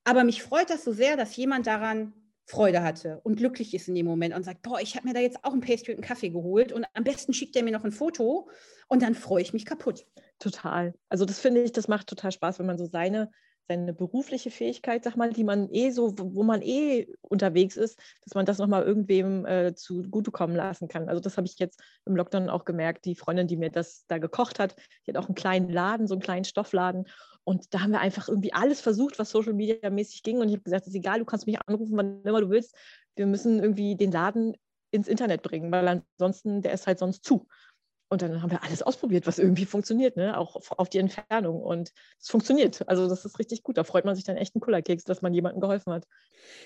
aber 0.07 0.23
mich 0.23 0.41
freut 0.41 0.69
das 0.69 0.85
so 0.85 0.93
sehr, 0.93 1.17
dass 1.17 1.35
jemand 1.35 1.67
daran 1.67 2.13
Freude 2.45 2.81
hatte 2.81 3.19
und 3.23 3.35
glücklich 3.35 3.73
ist 3.73 3.89
in 3.89 3.95
dem 3.95 4.05
Moment 4.05 4.33
und 4.33 4.43
sagt, 4.43 4.61
boah, 4.61 4.79
ich 4.79 4.95
habe 4.95 5.05
mir 5.05 5.13
da 5.13 5.19
jetzt 5.19 5.43
auch 5.43 5.51
ein 5.51 5.59
Pastry 5.59 5.91
und 5.91 5.97
einen 5.97 6.07
Kaffee 6.07 6.29
geholt 6.29 6.71
und 6.71 6.85
am 6.93 7.03
besten 7.03 7.33
schickt 7.33 7.57
er 7.57 7.63
mir 7.63 7.73
noch 7.73 7.83
ein 7.83 7.91
Foto 7.91 8.49
und 8.87 9.01
dann 9.01 9.15
freue 9.15 9.41
ich 9.41 9.51
mich 9.51 9.65
kaputt. 9.65 10.05
Total. 10.39 10.93
Also 11.09 11.25
das 11.25 11.41
finde 11.41 11.61
ich, 11.61 11.73
das 11.73 11.89
macht 11.89 12.07
total 12.07 12.31
Spaß, 12.31 12.57
wenn 12.59 12.65
man 12.65 12.77
so 12.77 12.85
seine 12.85 13.29
seine 13.67 13.93
berufliche 13.93 14.49
Fähigkeit, 14.49 15.03
sag 15.03 15.17
mal, 15.17 15.33
die 15.33 15.43
man 15.43 15.69
eh 15.71 15.91
so, 15.91 16.13
wo 16.17 16.43
man 16.43 16.61
eh 16.61 17.07
unterwegs 17.21 17.75
ist, 17.75 17.99
dass 18.23 18.33
man 18.33 18.45
das 18.45 18.59
nochmal 18.59 18.83
irgendwem 18.83 19.45
äh, 19.45 19.75
zugutekommen 19.75 20.55
lassen 20.55 20.87
kann. 20.87 21.09
Also 21.09 21.19
das 21.19 21.35
habe 21.35 21.47
ich 21.47 21.59
jetzt 21.59 21.81
im 22.05 22.15
Lockdown 22.15 22.49
auch 22.49 22.63
gemerkt. 22.63 23.03
Die 23.05 23.15
Freundin, 23.15 23.47
die 23.47 23.57
mir 23.57 23.69
das 23.69 24.05
da 24.07 24.19
gekocht 24.19 24.59
hat, 24.59 24.75
die 25.05 25.11
hat 25.11 25.17
auch 25.17 25.27
einen 25.27 25.35
kleinen 25.35 25.69
Laden, 25.69 26.07
so 26.07 26.13
einen 26.13 26.21
kleinen 26.21 26.45
Stoffladen. 26.45 27.07
Und 27.47 27.73
da 27.73 27.79
haben 27.79 27.91
wir 27.91 28.01
einfach 28.01 28.27
irgendwie 28.27 28.51
alles 28.51 28.81
versucht, 28.81 29.19
was 29.19 29.29
Social 29.31 29.53
Media 29.53 29.89
mäßig 29.89 30.21
ging. 30.21 30.39
Und 30.39 30.49
ich 30.49 30.55
habe 30.55 30.63
gesagt, 30.63 30.81
es 30.81 30.89
ist 30.89 30.95
egal, 30.95 31.19
du 31.19 31.25
kannst 31.25 31.47
mich 31.47 31.57
anrufen, 31.65 31.95
wann 31.95 32.21
immer 32.23 32.41
du 32.41 32.49
willst. 32.49 32.75
Wir 33.15 33.25
müssen 33.25 33.63
irgendwie 33.63 33.95
den 33.95 34.11
Laden 34.11 34.57
ins 34.91 35.07
Internet 35.07 35.43
bringen, 35.43 35.71
weil 35.71 35.87
ansonsten, 35.87 36.61
der 36.61 36.73
ist 36.73 36.87
halt 36.87 36.99
sonst 36.99 37.23
zu. 37.23 37.47
Und 38.09 38.21
dann 38.21 38.41
haben 38.41 38.51
wir 38.51 38.63
alles 38.63 38.83
ausprobiert, 38.83 39.27
was 39.27 39.39
irgendwie 39.39 39.63
funktioniert, 39.63 40.17
ne? 40.17 40.37
auch 40.37 40.57
auf, 40.71 40.89
die 40.89 40.97
Entfernung. 40.97 41.61
Und 41.61 41.93
es 42.19 42.27
funktioniert. 42.27 42.85
Also 42.89 43.07
das 43.07 43.23
ist 43.23 43.39
richtig 43.39 43.63
gut. 43.63 43.77
Da 43.77 43.85
freut 43.85 44.03
man 44.03 44.15
sich 44.15 44.25
dann 44.25 44.35
echt 44.35 44.53
einen 44.53 44.61
Kullerkeks, 44.61 45.05
dass 45.05 45.21
man 45.21 45.33
jemandem 45.33 45.61
geholfen 45.61 45.93
hat. 45.93 46.05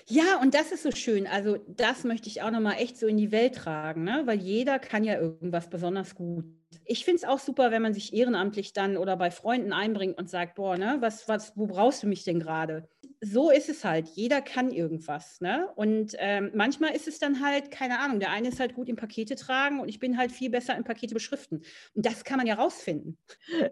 Ja, 0.08 0.40
und 0.40 0.52
das 0.52 0.72
ist 0.72 0.82
so 0.82 0.90
schön. 0.90 1.28
Also 1.28 1.58
das 1.68 2.02
möchte 2.02 2.28
ich 2.28 2.42
auch 2.42 2.50
nochmal 2.50 2.78
echt 2.78 2.98
so 2.98 3.06
in 3.06 3.18
die 3.18 3.30
Welt 3.30 3.54
tragen, 3.54 4.02
ne? 4.02 4.22
weil 4.24 4.40
jeder 4.40 4.80
kann 4.80 5.04
ja 5.04 5.16
irgendwas 5.16 5.70
besonders 5.70 6.16
gut. 6.16 6.44
Ich 6.84 7.04
finde 7.04 7.18
es 7.18 7.24
auch 7.24 7.38
super, 7.38 7.70
wenn 7.70 7.82
man 7.82 7.94
sich 7.94 8.12
ehrenamtlich 8.12 8.72
dann 8.72 8.96
oder 8.96 9.16
bei 9.16 9.30
Freunden 9.30 9.72
einbringt 9.72 10.18
und 10.18 10.28
sagt, 10.28 10.54
boah, 10.56 10.76
ne, 10.76 10.96
was, 11.00 11.28
was, 11.28 11.56
wo 11.56 11.66
brauchst 11.66 12.02
du 12.02 12.06
mich 12.06 12.24
denn 12.24 12.40
gerade? 12.40 12.88
So 13.20 13.50
ist 13.50 13.68
es 13.68 13.84
halt. 13.84 14.08
Jeder 14.08 14.42
kann 14.42 14.72
irgendwas. 14.72 15.40
Ne? 15.40 15.68
Und 15.76 16.14
ähm, 16.18 16.50
manchmal 16.54 16.94
ist 16.94 17.06
es 17.06 17.18
dann 17.18 17.40
halt, 17.40 17.70
keine 17.70 18.00
Ahnung, 18.00 18.18
der 18.18 18.30
eine 18.30 18.48
ist 18.48 18.58
halt 18.58 18.74
gut 18.74 18.88
im 18.88 18.96
Pakete 18.96 19.36
tragen 19.36 19.80
und 19.80 19.88
ich 19.88 20.00
bin 20.00 20.18
halt 20.18 20.32
viel 20.32 20.50
besser 20.50 20.76
im 20.76 20.84
Pakete 20.84 21.14
beschriften. 21.14 21.62
Und 21.94 22.04
das 22.04 22.24
kann 22.24 22.38
man 22.38 22.46
ja 22.46 22.54
rausfinden. 22.54 23.16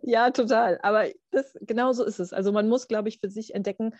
Ja, 0.03 0.31
total. 0.31 0.79
Aber 0.83 1.07
das, 1.31 1.57
genau 1.63 1.93
so 1.93 2.05
ist 2.05 2.21
es. 2.21 2.33
Also 2.33 2.53
man 2.53 2.69
muss, 2.69 2.89
glaube 2.89 3.09
ich, 3.09 3.19
für 3.19 3.29
sich 3.29 3.55
entdecken, 3.55 3.95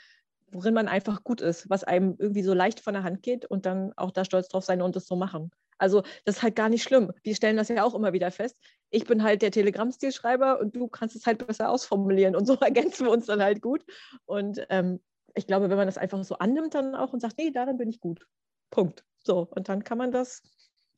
worin 0.53 0.75
man 0.75 0.89
einfach 0.89 1.25
gut 1.25 1.41
ist, 1.41 1.69
was 1.71 1.85
einem 1.85 2.17
irgendwie 2.19 2.43
so 2.43 2.55
leicht 2.55 2.81
von 2.81 2.95
der 2.95 3.03
Hand 3.03 3.23
geht 3.23 3.47
und 3.47 3.67
dann 3.67 3.93
auch 3.97 4.11
da 4.11 4.25
stolz 4.25 4.49
drauf 4.49 4.65
sein 4.65 4.83
und 4.83 4.97
es 4.97 5.07
so 5.07 5.17
machen. 5.17 5.51
Also 5.79 6.03
das 6.25 6.37
ist 6.37 6.43
halt 6.43 6.57
gar 6.57 6.69
nicht 6.69 6.83
schlimm. 6.83 7.13
Wir 7.23 7.35
stellen 7.35 7.57
das 7.57 7.69
ja 7.69 7.83
auch 7.83 7.95
immer 7.95 8.13
wieder 8.13 8.31
fest. 8.31 8.59
Ich 8.91 9.05
bin 9.05 9.23
halt 9.23 9.43
der 9.43 9.51
Telegram-Stilschreiber 9.51 10.61
und 10.61 10.75
du 10.75 10.89
kannst 10.89 11.17
es 11.17 11.27
halt 11.27 11.47
besser 11.47 11.71
ausformulieren 11.71 12.37
und 12.37 12.47
so 12.47 12.55
ergänzen 12.61 13.07
wir 13.07 13.13
uns 13.13 13.27
dann 13.27 13.43
halt 13.43 13.63
gut. 13.63 13.85
Und 14.27 14.65
ähm, 14.69 15.01
ich 15.35 15.47
glaube, 15.47 15.71
wenn 15.71 15.77
man 15.77 15.87
das 15.87 15.99
einfach 15.99 16.23
so 16.25 16.37
annimmt 16.37 16.75
dann 16.75 16.95
auch 16.95 17.13
und 17.13 17.21
sagt, 17.21 17.39
nee, 17.39 17.51
darin 17.51 17.77
bin 17.77 17.89
ich 17.89 18.01
gut. 18.01 18.27
Punkt. 18.71 19.05
So, 19.25 19.49
und 19.51 19.69
dann 19.69 19.85
kann 19.85 19.99
man 19.99 20.13
das 20.13 20.43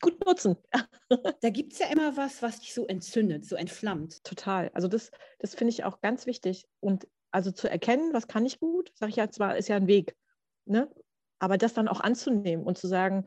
gut 0.00 0.24
nutzen. 0.24 0.56
da 1.40 1.50
gibt 1.50 1.72
es 1.72 1.78
ja 1.78 1.86
immer 1.86 2.16
was, 2.16 2.42
was 2.42 2.60
dich 2.60 2.74
so 2.74 2.86
entzündet, 2.86 3.46
so 3.46 3.56
entflammt. 3.56 4.22
Total. 4.24 4.70
Also 4.74 4.88
das, 4.88 5.10
das 5.38 5.54
finde 5.54 5.70
ich 5.70 5.84
auch 5.84 6.00
ganz 6.00 6.26
wichtig. 6.26 6.66
Und 6.80 7.06
also 7.30 7.50
zu 7.50 7.68
erkennen, 7.68 8.12
was 8.12 8.28
kann 8.28 8.44
ich 8.44 8.60
gut, 8.60 8.92
sage 8.94 9.10
ich 9.10 9.16
ja 9.16 9.30
zwar, 9.30 9.56
ist 9.56 9.68
ja 9.68 9.76
ein 9.76 9.86
Weg. 9.86 10.14
Ne? 10.66 10.90
Aber 11.38 11.58
das 11.58 11.74
dann 11.74 11.88
auch 11.88 12.00
anzunehmen 12.00 12.64
und 12.64 12.78
zu 12.78 12.86
sagen, 12.86 13.26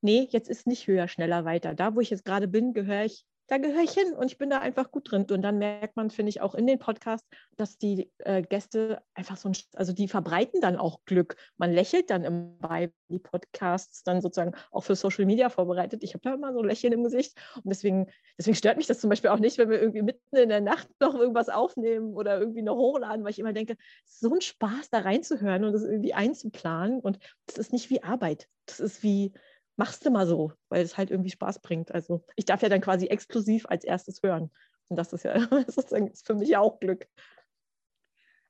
nee, 0.00 0.28
jetzt 0.30 0.48
ist 0.48 0.66
nicht 0.66 0.86
höher, 0.86 1.08
schneller, 1.08 1.44
weiter. 1.44 1.74
Da, 1.74 1.94
wo 1.94 2.00
ich 2.00 2.10
jetzt 2.10 2.24
gerade 2.24 2.48
bin, 2.48 2.72
gehöre 2.72 3.04
ich 3.04 3.26
da 3.50 3.58
gehöre 3.58 3.82
ich 3.82 3.90
hin 3.90 4.12
und 4.12 4.30
ich 4.30 4.38
bin 4.38 4.48
da 4.48 4.58
einfach 4.58 4.92
gut 4.92 5.10
drin. 5.10 5.26
Und 5.28 5.42
dann 5.42 5.58
merkt 5.58 5.96
man, 5.96 6.10
finde 6.10 6.30
ich, 6.30 6.40
auch 6.40 6.54
in 6.54 6.68
den 6.68 6.78
Podcasts, 6.78 7.28
dass 7.56 7.78
die 7.78 8.08
äh, 8.18 8.42
Gäste 8.42 9.02
einfach 9.12 9.36
so 9.36 9.48
ein, 9.48 9.56
also 9.74 9.92
die 9.92 10.06
verbreiten 10.06 10.60
dann 10.60 10.76
auch 10.76 11.04
Glück. 11.04 11.34
Man 11.56 11.72
lächelt 11.72 12.10
dann 12.10 12.22
im 12.22 12.58
bei 12.60 12.92
die 13.08 13.18
Podcasts 13.18 14.04
dann 14.04 14.20
sozusagen 14.20 14.54
auch 14.70 14.82
für 14.82 14.94
Social 14.94 15.24
Media 15.24 15.48
vorbereitet. 15.48 16.04
Ich 16.04 16.14
habe 16.14 16.22
da 16.22 16.34
immer 16.34 16.52
so 16.52 16.60
ein 16.60 16.68
Lächeln 16.68 16.92
im 16.92 17.02
Gesicht 17.02 17.36
und 17.56 17.66
deswegen, 17.66 18.06
deswegen 18.38 18.54
stört 18.54 18.76
mich 18.76 18.86
das 18.86 19.00
zum 19.00 19.10
Beispiel 19.10 19.30
auch 19.30 19.40
nicht, 19.40 19.58
wenn 19.58 19.68
wir 19.68 19.80
irgendwie 19.80 20.02
mitten 20.02 20.36
in 20.36 20.48
der 20.48 20.60
Nacht 20.60 20.88
noch 21.00 21.16
irgendwas 21.16 21.48
aufnehmen 21.48 22.14
oder 22.14 22.38
irgendwie 22.38 22.62
noch 22.62 22.76
hochladen, 22.76 23.24
weil 23.24 23.32
ich 23.32 23.40
immer 23.40 23.52
denke, 23.52 23.76
so 24.04 24.32
ein 24.32 24.40
Spaß 24.40 24.90
da 24.90 25.00
reinzuhören 25.00 25.64
und 25.64 25.72
das 25.72 25.82
irgendwie 25.82 26.14
einzuplanen 26.14 27.00
und 27.00 27.18
das 27.46 27.58
ist 27.58 27.72
nicht 27.72 27.90
wie 27.90 28.04
Arbeit. 28.04 28.46
Das 28.66 28.78
ist 28.78 29.02
wie, 29.02 29.32
machst 29.80 30.04
du 30.04 30.10
mal 30.10 30.26
so, 30.26 30.52
weil 30.68 30.82
es 30.82 30.98
halt 30.98 31.10
irgendwie 31.10 31.30
Spaß 31.30 31.62
bringt. 31.62 31.90
Also 31.90 32.22
ich 32.36 32.44
darf 32.44 32.60
ja 32.60 32.68
dann 32.68 32.82
quasi 32.82 33.06
exklusiv 33.06 33.64
als 33.66 33.82
erstes 33.82 34.22
hören. 34.22 34.50
Und 34.88 34.98
das 34.98 35.14
ist 35.14 35.24
ja 35.24 35.40
sozusagen 35.68 36.12
für 36.22 36.34
mich 36.34 36.54
auch 36.58 36.80
Glück. 36.80 37.06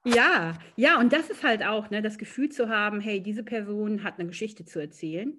Ja, 0.04 0.58
ja, 0.74 0.98
und 0.98 1.12
das 1.12 1.30
ist 1.30 1.44
halt 1.44 1.64
auch, 1.64 1.88
ne, 1.90 2.02
das 2.02 2.18
Gefühl 2.18 2.48
zu 2.48 2.68
haben, 2.68 3.00
hey, 3.00 3.22
diese 3.22 3.44
Person 3.44 4.02
hat 4.02 4.18
eine 4.18 4.26
Geschichte 4.26 4.64
zu 4.64 4.80
erzählen. 4.80 5.38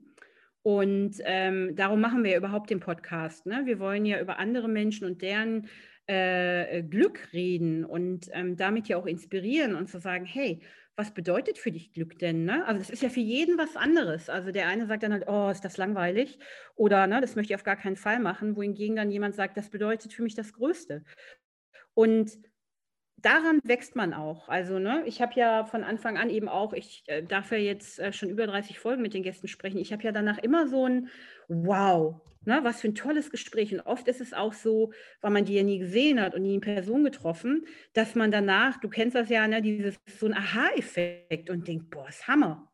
Und 0.63 1.15
ähm, 1.25 1.75
darum 1.75 1.99
machen 1.99 2.23
wir 2.23 2.31
ja 2.31 2.37
überhaupt 2.37 2.69
den 2.69 2.79
Podcast. 2.79 3.45
Ne? 3.45 3.63
Wir 3.65 3.79
wollen 3.79 4.05
ja 4.05 4.21
über 4.21 4.39
andere 4.39 4.69
Menschen 4.69 5.07
und 5.07 5.21
deren 5.21 5.67
äh, 6.05 6.83
Glück 6.83 7.33
reden 7.33 7.83
und 7.83 8.29
ähm, 8.31 8.55
damit 8.55 8.87
ja 8.87 8.95
auch 8.95 9.07
inspirieren 9.07 9.75
und 9.75 9.89
zu 9.89 9.99
sagen, 9.99 10.23
hey, 10.23 10.61
was 10.95 11.13
bedeutet 11.13 11.57
für 11.57 11.71
dich 11.71 11.93
Glück 11.93 12.19
denn? 12.19 12.45
Ne? 12.45 12.65
Also 12.65 12.81
es 12.81 12.89
ist 12.89 13.01
ja 13.01 13.09
für 13.09 13.21
jeden 13.21 13.57
was 13.57 13.75
anderes. 13.75 14.29
Also 14.29 14.51
der 14.51 14.67
eine 14.67 14.85
sagt 14.85 15.03
dann 15.03 15.13
halt, 15.13 15.27
oh, 15.27 15.49
ist 15.49 15.65
das 15.65 15.77
langweilig 15.77 16.37
oder 16.75 17.07
ne, 17.07 17.21
das 17.21 17.35
möchte 17.35 17.53
ich 17.53 17.55
auf 17.55 17.63
gar 17.63 17.77
keinen 17.77 17.95
Fall 17.95 18.19
machen, 18.19 18.55
wohingegen 18.55 18.95
dann 18.95 19.11
jemand 19.11 19.35
sagt, 19.35 19.57
das 19.57 19.69
bedeutet 19.69 20.13
für 20.13 20.23
mich 20.23 20.35
das 20.35 20.53
Größte. 20.53 21.03
Und 21.93 22.37
daran 23.17 23.59
wächst 23.63 23.95
man 23.95 24.13
auch. 24.13 24.49
Also, 24.49 24.79
ne, 24.79 25.03
ich 25.05 25.21
habe 25.21 25.33
ja 25.35 25.65
von 25.65 25.83
Anfang 25.83 26.17
an 26.17 26.29
eben 26.29 26.49
auch, 26.49 26.73
ich 26.73 27.03
äh, 27.07 27.23
darf 27.23 27.51
ja 27.51 27.57
jetzt 27.57 27.99
äh, 27.99 28.13
schon 28.13 28.29
über 28.29 28.47
30 28.47 28.79
Folgen 28.79 29.01
mit 29.01 29.13
den 29.13 29.23
Gästen 29.23 29.47
sprechen. 29.47 29.77
Ich 29.77 29.93
habe 29.93 30.03
ja 30.03 30.11
danach 30.11 30.37
immer 30.39 30.67
so 30.67 30.85
ein 30.87 31.09
Wow, 31.47 32.21
ne, 32.45 32.59
was 32.63 32.81
für 32.81 32.87
ein 32.87 32.95
tolles 32.95 33.29
Gespräch. 33.31 33.73
Und 33.73 33.81
oft 33.81 34.07
ist 34.07 34.21
es 34.21 34.33
auch 34.33 34.53
so, 34.53 34.91
weil 35.21 35.31
man 35.31 35.45
die 35.45 35.55
ja 35.55 35.63
nie 35.63 35.79
gesehen 35.79 36.19
hat 36.19 36.35
und 36.35 36.41
nie 36.41 36.55
in 36.55 36.61
Person 36.61 37.03
getroffen, 37.03 37.65
dass 37.93 38.15
man 38.15 38.31
danach, 38.31 38.79
du 38.79 38.89
kennst 38.89 39.15
das 39.15 39.29
ja, 39.29 39.47
ne, 39.47 39.61
dieses 39.61 39.95
so 40.19 40.25
ein 40.25 40.33
Aha-Effekt 40.33 41.49
und 41.49 41.67
denkt, 41.67 41.89
boah, 41.89 42.07
ist 42.07 42.27
Hammer. 42.27 42.71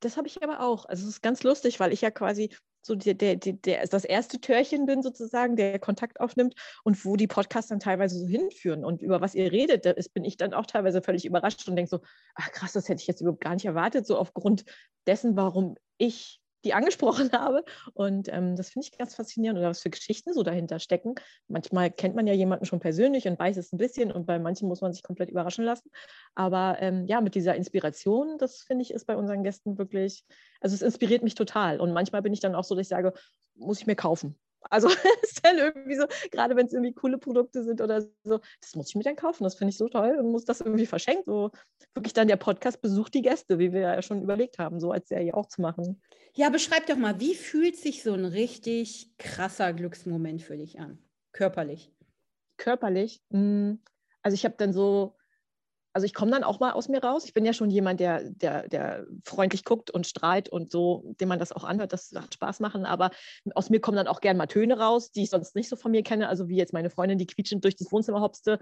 Das 0.00 0.16
habe 0.16 0.26
ich 0.26 0.42
aber 0.42 0.60
auch. 0.60 0.84
Also 0.86 1.04
es 1.04 1.10
ist 1.10 1.22
ganz 1.22 1.42
lustig, 1.42 1.78
weil 1.78 1.92
ich 1.92 2.00
ja 2.00 2.10
quasi 2.10 2.50
so 2.84 2.96
der, 2.96 3.14
der, 3.14 3.36
der, 3.36 3.86
das 3.86 4.04
erste 4.04 4.40
Türchen 4.40 4.86
bin 4.86 5.02
sozusagen, 5.02 5.54
der 5.54 5.78
Kontakt 5.78 6.20
aufnimmt 6.20 6.54
und 6.82 7.04
wo 7.04 7.16
die 7.16 7.28
Podcasts 7.28 7.68
dann 7.68 7.78
teilweise 7.78 8.18
so 8.18 8.26
hinführen 8.26 8.84
und 8.84 9.02
über 9.02 9.20
was 9.20 9.34
ihr 9.34 9.52
redet, 9.52 9.86
da 9.86 9.94
bin 10.12 10.24
ich 10.24 10.36
dann 10.36 10.52
auch 10.52 10.66
teilweise 10.66 11.00
völlig 11.00 11.24
überrascht 11.24 11.66
und 11.68 11.76
denke 11.76 11.88
so, 11.88 12.00
ach 12.34 12.50
krass, 12.50 12.72
das 12.72 12.88
hätte 12.88 13.00
ich 13.00 13.06
jetzt 13.06 13.20
überhaupt 13.20 13.42
gar 13.42 13.54
nicht 13.54 13.64
erwartet, 13.64 14.06
so 14.06 14.18
aufgrund 14.18 14.64
dessen, 15.06 15.36
warum 15.36 15.76
ich 15.96 16.41
die 16.64 16.74
angesprochen 16.74 17.30
habe. 17.32 17.64
Und 17.94 18.28
ähm, 18.28 18.56
das 18.56 18.70
finde 18.70 18.86
ich 18.86 18.98
ganz 18.98 19.14
faszinierend 19.14 19.58
oder 19.58 19.70
was 19.70 19.80
für 19.80 19.90
Geschichten 19.90 20.32
so 20.32 20.42
dahinter 20.42 20.78
stecken. 20.78 21.14
Manchmal 21.48 21.90
kennt 21.90 22.14
man 22.14 22.26
ja 22.26 22.34
jemanden 22.34 22.64
schon 22.64 22.80
persönlich 22.80 23.26
und 23.26 23.38
weiß 23.38 23.56
es 23.56 23.72
ein 23.72 23.78
bisschen 23.78 24.12
und 24.12 24.26
bei 24.26 24.38
manchen 24.38 24.68
muss 24.68 24.80
man 24.80 24.92
sich 24.92 25.02
komplett 25.02 25.30
überraschen 25.30 25.64
lassen. 25.64 25.90
Aber 26.34 26.76
ähm, 26.80 27.06
ja, 27.06 27.20
mit 27.20 27.34
dieser 27.34 27.54
Inspiration, 27.54 28.38
das 28.38 28.62
finde 28.62 28.82
ich, 28.82 28.92
ist 28.92 29.06
bei 29.06 29.16
unseren 29.16 29.42
Gästen 29.42 29.78
wirklich, 29.78 30.24
also 30.60 30.74
es 30.74 30.82
inspiriert 30.82 31.22
mich 31.22 31.34
total. 31.34 31.80
Und 31.80 31.92
manchmal 31.92 32.22
bin 32.22 32.32
ich 32.32 32.40
dann 32.40 32.54
auch 32.54 32.64
so, 32.64 32.74
dass 32.74 32.82
ich 32.82 32.88
sage, 32.88 33.12
muss 33.54 33.80
ich 33.80 33.86
mir 33.86 33.96
kaufen. 33.96 34.38
Also 34.70 34.88
ist 35.22 35.44
dann 35.44 35.58
irgendwie 35.58 35.96
so, 35.96 36.06
gerade 36.30 36.56
wenn 36.56 36.66
es 36.66 36.72
irgendwie 36.72 36.92
coole 36.92 37.18
Produkte 37.18 37.62
sind 37.62 37.80
oder 37.80 38.02
so, 38.24 38.40
das 38.60 38.74
muss 38.74 38.88
ich 38.88 38.94
mir 38.94 39.02
dann 39.02 39.16
kaufen. 39.16 39.44
Das 39.44 39.54
finde 39.54 39.70
ich 39.70 39.78
so 39.78 39.88
toll 39.88 40.16
und 40.18 40.30
muss 40.30 40.44
das 40.44 40.60
irgendwie 40.60 40.86
verschenken. 40.86 41.24
So 41.26 41.50
wirklich 41.94 42.12
dann 42.12 42.28
der 42.28 42.36
Podcast 42.36 42.80
besucht 42.80 43.14
die 43.14 43.22
Gäste, 43.22 43.58
wie 43.58 43.72
wir 43.72 43.80
ja 43.80 44.02
schon 44.02 44.22
überlegt 44.22 44.58
haben, 44.58 44.80
so 44.80 44.92
als 44.92 45.08
Serie 45.08 45.34
auch 45.34 45.46
zu 45.46 45.60
machen. 45.60 46.00
Ja, 46.34 46.48
beschreib 46.48 46.86
doch 46.86 46.96
mal, 46.96 47.20
wie 47.20 47.34
fühlt 47.34 47.76
sich 47.76 48.02
so 48.02 48.14
ein 48.14 48.24
richtig 48.24 49.12
krasser 49.18 49.72
Glücksmoment 49.72 50.42
für 50.42 50.56
dich 50.56 50.80
an? 50.80 50.98
Körperlich. 51.32 51.92
Körperlich? 52.56 53.22
Hm, 53.30 53.82
also 54.22 54.34
ich 54.34 54.44
habe 54.44 54.54
dann 54.56 54.72
so 54.72 55.16
also 55.92 56.06
ich 56.06 56.14
komme 56.14 56.30
dann 56.30 56.44
auch 56.44 56.58
mal 56.58 56.72
aus 56.72 56.88
mir 56.88 57.02
raus. 57.02 57.24
Ich 57.24 57.34
bin 57.34 57.44
ja 57.44 57.52
schon 57.52 57.70
jemand, 57.70 58.00
der, 58.00 58.30
der, 58.30 58.68
der 58.68 59.06
freundlich 59.24 59.64
guckt 59.64 59.90
und 59.90 60.06
strahlt 60.06 60.48
und 60.48 60.72
so, 60.72 61.14
dem 61.20 61.28
man 61.28 61.38
das 61.38 61.52
auch 61.52 61.64
anhört, 61.64 61.92
das 61.92 62.12
hat 62.14 62.34
Spaß 62.34 62.60
machen. 62.60 62.86
Aber 62.86 63.10
aus 63.54 63.68
mir 63.68 63.80
kommen 63.80 63.96
dann 63.96 64.08
auch 64.08 64.20
gern 64.20 64.36
mal 64.36 64.46
Töne 64.46 64.78
raus, 64.78 65.10
die 65.10 65.24
ich 65.24 65.30
sonst 65.30 65.54
nicht 65.54 65.68
so 65.68 65.76
von 65.76 65.90
mir 65.90 66.02
kenne. 66.02 66.28
Also 66.28 66.48
wie 66.48 66.56
jetzt 66.56 66.72
meine 66.72 66.90
Freundin, 66.90 67.18
die 67.18 67.26
quietschend 67.26 67.64
durch 67.64 67.76
das 67.76 67.92
Wohnzimmer 67.92 68.20
hopste. 68.20 68.58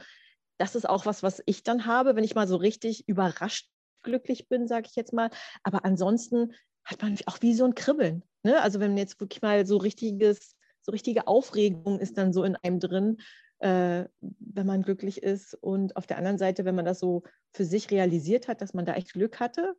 Das 0.59 0.75
ist 0.75 0.89
auch 0.89 1.07
was, 1.07 1.23
was 1.23 1.43
ich 1.47 1.63
dann 1.63 1.87
habe, 1.87 2.17
wenn 2.17 2.25
ich 2.25 2.35
mal 2.35 2.49
so 2.49 2.57
richtig 2.57 3.09
überrascht 3.09 3.69
glücklich 4.03 4.49
bin, 4.49 4.67
sage 4.67 4.89
ich 4.89 4.97
jetzt 4.97 5.13
mal. 5.13 5.31
Aber 5.63 5.85
ansonsten 5.85 6.55
hat 6.85 7.01
man 7.03 7.17
auch 7.27 7.39
wie 7.43 7.55
so 7.55 7.65
ein 7.65 7.75
Kribbeln. 7.75 8.25
Ne? 8.43 8.61
Also 8.61 8.81
wenn 8.81 8.97
jetzt 8.97 9.21
wirklich 9.21 9.43
mal 9.43 9.67
so 9.67 9.77
richtiges, 9.77 10.57
so 10.83 10.91
richtige 10.91 11.27
Aufregung 11.29 12.01
ist 12.01 12.19
dann 12.19 12.33
so 12.33 12.43
in 12.43 12.57
einem 12.57 12.81
drin 12.81 13.19
äh, 13.61 14.07
wenn 14.21 14.67
man 14.67 14.83
glücklich 14.83 15.23
ist. 15.23 15.55
Und 15.55 15.97
auf 15.97 16.07
der 16.07 16.19
anderen 16.19 16.39
Seite, 16.39 16.65
wenn 16.65 16.75
man 16.75 16.85
das 16.85 16.99
so 16.99 17.23
für 17.53 17.65
sich 17.65 17.91
realisiert 17.91 18.49
hat, 18.49 18.61
dass 18.61 18.75
man 18.75 18.85
da 18.85 18.95
echt 18.95 19.13
Glück 19.13 19.41
hatte, 19.41 19.77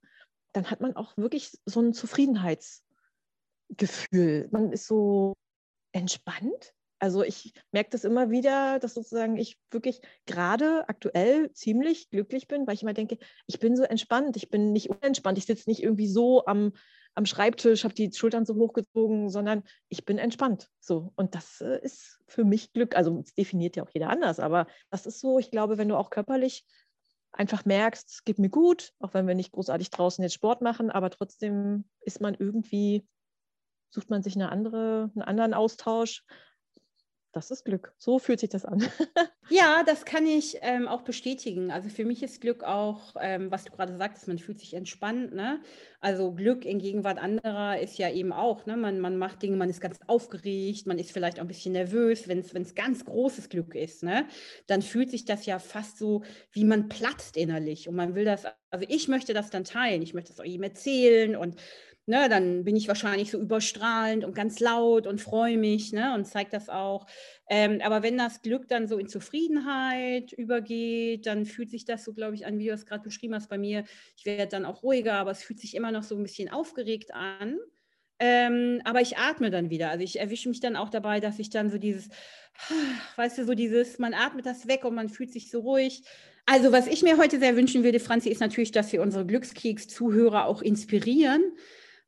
dann 0.54 0.70
hat 0.70 0.82
man 0.82 0.96
auch 0.96 1.18
wirklich 1.18 1.60
so 1.66 1.82
ein 1.82 1.94
Zufriedenheitsgefühl. 1.94 4.50
Man 4.52 4.72
ist 4.72 4.88
so 4.88 5.34
entspannt. 5.92 6.74
Also 7.00 7.24
ich 7.24 7.54
merke 7.72 7.90
das 7.90 8.04
immer 8.04 8.30
wieder, 8.30 8.78
dass 8.78 8.94
sozusagen 8.94 9.38
ich 9.38 9.58
wirklich 9.72 10.02
gerade 10.28 10.88
aktuell 10.88 11.52
ziemlich 11.52 12.12
glücklich 12.12 12.48
bin, 12.48 12.68
weil 12.68 12.76
ich 12.76 12.84
immer 12.84 12.94
denke, 12.94 13.18
ich 13.48 13.60
bin 13.60 13.76
so 13.76 13.82
entspannt, 13.84 14.38
ich 14.38 14.52
bin 14.52 14.72
nicht 14.72 14.92
unentspannt, 14.92 15.40
ich 15.40 15.48
sitze 15.48 15.68
nicht 15.68 15.82
irgendwie 15.82 16.08
so 16.08 16.46
am 16.46 16.74
am 17.16 17.26
Schreibtisch, 17.26 17.84
habe 17.84 17.94
die 17.94 18.12
Schultern 18.14 18.46
so 18.46 18.56
hochgezogen, 18.56 19.30
sondern 19.30 19.64
ich 19.90 20.06
bin 20.06 20.18
entspannt. 20.18 20.70
So. 20.80 21.12
Und 21.16 21.36
das 21.36 21.62
äh, 21.62 21.80
ist 21.82 22.20
für 22.28 22.44
mich 22.44 22.74
Glück. 22.74 22.96
Also 22.96 23.22
das 23.22 23.34
definiert 23.34 23.76
ja 23.76 23.84
auch 23.84 23.92
jeder 23.94 24.10
anders, 24.10 24.40
aber 24.40 24.68
das 24.90 25.06
ist 25.06 25.20
so, 25.20 25.40
ich 25.40 25.52
glaube, 25.52 25.78
wenn 25.78 25.90
du 25.90 25.98
auch 25.98 26.10
körperlich 26.10 26.66
einfach 27.34 27.66
merkst, 27.66 28.10
es 28.10 28.24
geht 28.24 28.40
mir 28.40 28.50
gut, 28.50 28.94
auch 29.00 29.14
wenn 29.14 29.28
wir 29.28 29.36
nicht 29.36 29.52
großartig 29.52 29.90
draußen 29.90 30.22
jetzt 30.22 30.34
Sport 30.34 30.62
machen, 30.62 30.92
aber 30.92 31.10
trotzdem 31.10 31.86
ist 32.02 32.22
man 32.22 32.36
irgendwie, 32.36 33.08
sucht 33.90 34.10
man 34.10 34.22
sich 34.22 34.36
eine 34.36 34.50
andere, 34.50 35.12
einen 35.14 35.22
anderen 35.22 35.54
Austausch 35.54 36.24
das 37.32 37.50
ist 37.50 37.64
Glück. 37.64 37.94
So 37.98 38.20
fühlt 38.20 38.42
sich 38.42 38.50
das 38.50 38.66
an. 38.66 38.84
ja, 39.50 39.84
das 39.86 40.04
kann 40.04 40.26
ich 40.26 40.58
ähm, 40.62 40.88
auch 40.88 41.02
bestätigen. 41.02 41.72
Also 41.72 41.88
für 41.90 42.04
mich 42.04 42.22
ist 42.24 42.42
Glück 42.42 42.64
auch, 42.64 43.16
ähm, 43.22 43.50
was 43.50 43.64
du 43.64 43.72
gerade 43.72 43.96
sagtest, 43.96 44.28
man 44.28 44.38
fühlt 44.38 44.60
sich 44.60 44.74
entspannt. 44.74 45.34
Ne? 45.34 45.62
Also 46.02 46.34
Glück 46.34 46.66
in 46.66 46.80
Gegenwart 46.80 47.20
anderer 47.20 47.80
ist 47.80 47.98
ja 47.98 48.12
eben 48.12 48.34
auch, 48.34 48.66
ne? 48.66 48.76
man, 48.76 49.00
man 49.00 49.18
macht 49.18 49.42
Dinge, 49.42 49.56
man 49.56 49.70
ist 49.70 49.80
ganz 49.80 50.00
aufgeregt, 50.08 50.88
man 50.88 51.00
ist 51.00 51.12
vielleicht 51.12 51.38
auch 51.38 51.44
ein 51.44 51.48
bisschen 51.48 51.74
nervös, 51.74 52.28
wenn 52.28 52.40
es 52.40 52.76
ganz 52.76 53.06
großes 53.06 53.48
Glück 53.48 53.76
ist. 53.76 54.04
Ne? 54.04 54.28
Dann 54.68 54.82
fühlt 54.82 55.10
sich 55.10 55.24
das 55.24 55.46
ja 55.46 55.60
fast 55.60 55.98
so, 55.98 56.24
wie 56.52 56.66
man 56.66 56.90
platzt 56.90 57.38
innerlich. 57.38 57.88
Und 57.88 57.96
man 57.96 58.14
will 58.14 58.26
das, 58.26 58.46
also 58.70 58.86
ich 58.90 59.08
möchte 59.08 59.34
das 59.34 59.50
dann 59.50 59.64
teilen, 59.64 60.02
ich 60.02 60.14
möchte 60.14 60.32
das 60.32 60.40
auch 60.42 60.46
ihm 60.46 60.64
erzählen 60.64 61.36
und 61.38 61.56
Ne, 62.12 62.28
dann 62.28 62.66
bin 62.66 62.76
ich 62.76 62.90
wahrscheinlich 62.90 63.32
so 63.32 63.40
überstrahlend 63.40 64.26
und 64.26 64.36
ganz 64.36 64.60
laut 64.60 65.08
und 65.08 65.22
freue 65.22 65.58
mich 65.58 65.94
ne, 65.94 66.14
und 66.14 66.26
zeige 66.26 66.50
das 66.52 66.68
auch. 66.68 67.06
Ähm, 67.50 67.80
aber 67.82 68.04
wenn 68.04 68.18
das 68.18 68.42
Glück 68.42 68.68
dann 68.68 68.90
so 68.90 68.98
in 68.98 69.08
Zufriedenheit 69.08 70.34
übergeht, 70.34 71.26
dann 71.26 71.46
fühlt 71.46 71.70
sich 71.70 71.86
das 71.86 72.04
so, 72.04 72.12
glaube 72.12 72.36
ich, 72.36 72.46
an, 72.46 72.60
wie 72.60 72.68
du 72.68 72.74
es 72.74 72.86
gerade 72.86 73.02
beschrieben 73.02 73.34
hast 73.34 73.48
bei 73.48 73.58
mir. 73.58 73.86
Ich 74.18 74.26
werde 74.26 74.50
dann 74.50 74.66
auch 74.66 74.84
ruhiger, 74.84 75.14
aber 75.14 75.32
es 75.32 75.42
fühlt 75.42 75.62
sich 75.62 75.74
immer 75.74 75.94
noch 75.94 76.04
so 76.04 76.18
ein 76.18 76.24
bisschen 76.24 76.52
aufgeregt 76.52 77.14
an. 77.14 77.58
Ähm, 78.20 78.82
aber 78.84 79.00
ich 79.00 79.18
atme 79.18 79.50
dann 79.50 79.70
wieder. 79.70 79.90
Also 79.90 80.04
ich 80.04 80.20
erwische 80.20 80.50
mich 80.50 80.60
dann 80.60 80.76
auch 80.76 80.90
dabei, 80.90 81.22
dass 81.22 81.40
ich 81.40 81.50
dann 81.50 81.70
so 81.70 81.78
dieses, 81.78 82.10
weißt 83.16 83.38
du, 83.38 83.46
so 83.46 83.54
dieses, 83.54 84.00
man 84.00 84.14
atmet 84.14 84.46
das 84.46 84.68
weg 84.68 84.84
und 84.84 84.96
man 84.96 85.08
fühlt 85.08 85.32
sich 85.32 85.50
so 85.50 85.62
ruhig. 85.62 86.04
Also 86.46 86.74
was 86.74 86.88
ich 86.88 87.04
mir 87.04 87.18
heute 87.18 87.40
sehr 87.40 87.56
wünschen 87.56 87.86
würde, 87.86 88.02
Franzi, 88.02 88.28
ist 88.28 88.42
natürlich, 88.42 88.74
dass 88.74 88.92
wir 88.92 89.02
unsere 89.02 89.26
Glückskeks-Zuhörer 89.26 90.48
auch 90.48 90.62
inspirieren 90.62 91.42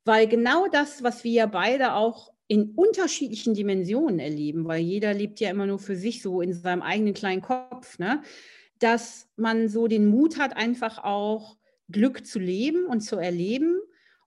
weil 0.06 0.28
genau 0.28 0.68
das, 0.68 1.04
was 1.04 1.24
wir 1.24 1.32
ja 1.32 1.46
beide 1.46 1.94
auch 1.94 2.32
in 2.48 2.72
unterschiedlichen 2.76 3.54
Dimensionen 3.54 4.20
erleben, 4.20 4.66
weil 4.66 4.82
jeder 4.82 5.14
lebt 5.14 5.40
ja 5.40 5.50
immer 5.50 5.66
nur 5.66 5.80
für 5.80 5.96
sich 5.96 6.22
so 6.22 6.42
in 6.42 6.54
seinem 6.54 6.82
eigenen 6.82 7.14
kleinen 7.14 7.42
Kopf, 7.42 8.00
ne? 8.00 8.22
dass 8.80 9.28
man 9.38 9.70
so 9.70 9.88
den 9.88 10.08
Mut 10.08 10.38
hat, 10.38 10.58
einfach 10.58 11.04
auch 11.04 11.58
Glück 11.90 12.26
zu 12.26 12.40
leben 12.40 12.86
und 12.86 13.02
zu 13.02 13.16
erleben 13.16 13.80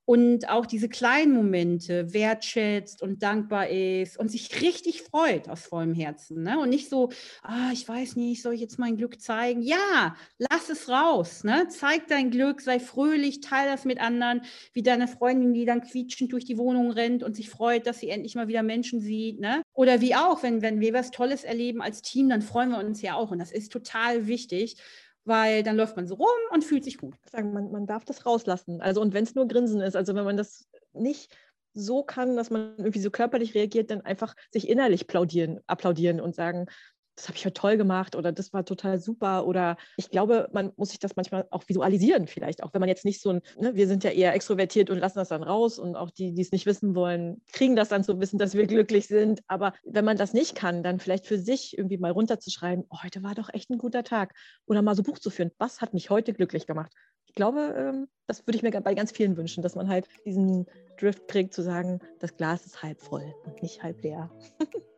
und 0.06 0.48
auch 0.48 0.66
diese 0.66 0.88
kleinen 0.88 1.34
Momente 1.34 2.14
wertschätzt 2.14 3.02
und 3.02 3.24
dankbar 3.24 3.68
ist 3.68 4.16
und 4.16 4.30
sich 4.30 4.62
richtig 4.62 5.02
freut 5.02 5.48
aus 5.48 5.66
vollem 5.66 5.94
Herzen. 5.94 6.44
Ne? 6.44 6.60
Und 6.60 6.70
nicht 6.70 6.88
so, 6.88 7.10
ah, 7.42 7.70
ich 7.72 7.86
weiß 7.86 8.14
nicht, 8.14 8.40
soll 8.40 8.54
ich 8.54 8.60
jetzt 8.60 8.78
mein 8.78 8.96
Glück 8.96 9.20
zeigen? 9.20 9.62
Ja, 9.62 10.14
lass 10.38 10.70
es 10.70 10.88
raus. 10.88 11.42
Ne? 11.42 11.66
Zeig 11.68 12.06
dein 12.06 12.30
Glück, 12.30 12.60
sei 12.60 12.78
fröhlich, 12.78 13.40
teile 13.40 13.72
das 13.72 13.84
mit 13.84 14.00
anderen, 14.00 14.42
wie 14.72 14.84
deine 14.84 15.08
Freundin, 15.08 15.52
die 15.52 15.64
dann 15.64 15.82
quietschend 15.82 16.32
durch 16.32 16.44
die 16.44 16.56
Wohnung 16.56 16.92
rennt 16.92 17.24
und 17.24 17.34
sich 17.34 17.50
freut, 17.50 17.88
dass 17.88 17.98
sie 17.98 18.08
endlich 18.08 18.36
mal 18.36 18.46
wieder 18.46 18.62
Menschen 18.62 19.00
sieht. 19.00 19.40
Ne? 19.40 19.62
Oder 19.74 20.00
wie 20.00 20.14
auch, 20.14 20.44
wenn, 20.44 20.62
wenn 20.62 20.78
wir 20.78 20.94
was 20.94 21.10
Tolles 21.10 21.42
erleben 21.42 21.82
als 21.82 22.00
Team, 22.00 22.28
dann 22.28 22.42
freuen 22.42 22.70
wir 22.70 22.78
uns 22.78 23.02
ja 23.02 23.16
auch. 23.16 23.32
Und 23.32 23.40
das 23.40 23.50
ist 23.50 23.72
total 23.72 24.28
wichtig 24.28 24.76
weil 25.26 25.62
dann 25.62 25.76
läuft 25.76 25.96
man 25.96 26.06
so 26.06 26.14
rum 26.14 26.26
und 26.52 26.64
fühlt 26.64 26.84
sich 26.84 26.98
gut. 26.98 27.14
Sagen, 27.30 27.52
man, 27.52 27.70
man 27.70 27.86
darf 27.86 28.04
das 28.04 28.24
rauslassen. 28.24 28.80
Also 28.80 29.00
und 29.00 29.12
wenn 29.12 29.24
es 29.24 29.34
nur 29.34 29.48
Grinsen 29.48 29.80
ist, 29.80 29.96
also 29.96 30.14
wenn 30.14 30.24
man 30.24 30.36
das 30.36 30.68
nicht 30.92 31.36
so 31.74 32.02
kann, 32.02 32.36
dass 32.36 32.50
man 32.50 32.74
irgendwie 32.78 33.00
so 33.00 33.10
körperlich 33.10 33.54
reagiert, 33.54 33.90
dann 33.90 34.00
einfach 34.00 34.34
sich 34.50 34.68
innerlich 34.68 35.06
plaudieren, 35.06 35.60
applaudieren 35.66 36.20
und 36.20 36.34
sagen, 36.34 36.66
das 37.16 37.28
habe 37.28 37.36
ich 37.36 37.44
heute 37.44 37.54
toll 37.54 37.76
gemacht 37.76 38.14
oder 38.14 38.30
das 38.30 38.52
war 38.52 38.64
total 38.64 39.00
super 39.00 39.46
oder 39.46 39.76
ich 39.96 40.10
glaube, 40.10 40.48
man 40.52 40.72
muss 40.76 40.90
sich 40.90 40.98
das 40.98 41.16
manchmal 41.16 41.46
auch 41.50 41.64
visualisieren 41.66 42.26
vielleicht, 42.26 42.62
auch 42.62 42.74
wenn 42.74 42.80
man 42.80 42.88
jetzt 42.88 43.04
nicht 43.04 43.20
so 43.20 43.30
ein, 43.30 43.40
ne, 43.58 43.74
wir 43.74 43.88
sind 43.88 44.04
ja 44.04 44.10
eher 44.10 44.34
extrovertiert 44.34 44.90
und 44.90 44.98
lassen 44.98 45.18
das 45.18 45.28
dann 45.28 45.42
raus 45.42 45.78
und 45.78 45.96
auch 45.96 46.10
die, 46.10 46.34
die 46.34 46.42
es 46.42 46.52
nicht 46.52 46.66
wissen 46.66 46.94
wollen, 46.94 47.40
kriegen 47.52 47.74
das 47.74 47.88
dann 47.88 48.04
zu 48.04 48.20
wissen, 48.20 48.38
dass 48.38 48.54
wir 48.54 48.66
glücklich 48.66 49.06
sind, 49.06 49.40
aber 49.48 49.72
wenn 49.84 50.04
man 50.04 50.18
das 50.18 50.34
nicht 50.34 50.54
kann, 50.54 50.82
dann 50.82 51.00
vielleicht 51.00 51.26
für 51.26 51.38
sich 51.38 51.76
irgendwie 51.76 51.98
mal 51.98 52.10
runterzuschreiben, 52.12 52.84
oh, 52.90 53.02
heute 53.02 53.22
war 53.22 53.34
doch 53.34 53.52
echt 53.52 53.70
ein 53.70 53.78
guter 53.78 54.04
Tag 54.04 54.34
oder 54.66 54.82
mal 54.82 54.94
so 54.94 55.02
Buch 55.02 55.18
zu 55.18 55.30
führen, 55.30 55.50
was 55.58 55.80
hat 55.80 55.94
mich 55.94 56.10
heute 56.10 56.34
glücklich 56.34 56.66
gemacht? 56.66 56.92
Ich 57.24 57.34
glaube, 57.34 57.74
ähm, 57.76 58.08
das 58.26 58.46
würde 58.46 58.56
ich 58.56 58.62
mir 58.62 58.70
bei 58.80 58.94
ganz 58.94 59.12
vielen 59.12 59.36
wünschen, 59.36 59.62
dass 59.62 59.74
man 59.74 59.88
halt 59.88 60.06
diesen 60.24 60.66
Drift 60.98 61.28
kriegt, 61.28 61.54
zu 61.54 61.62
sagen, 61.62 62.00
das 62.18 62.36
Glas 62.36 62.66
ist 62.66 62.82
halb 62.82 63.00
voll 63.00 63.34
und 63.44 63.62
nicht 63.62 63.82
halb 63.82 64.02
leer. 64.02 64.30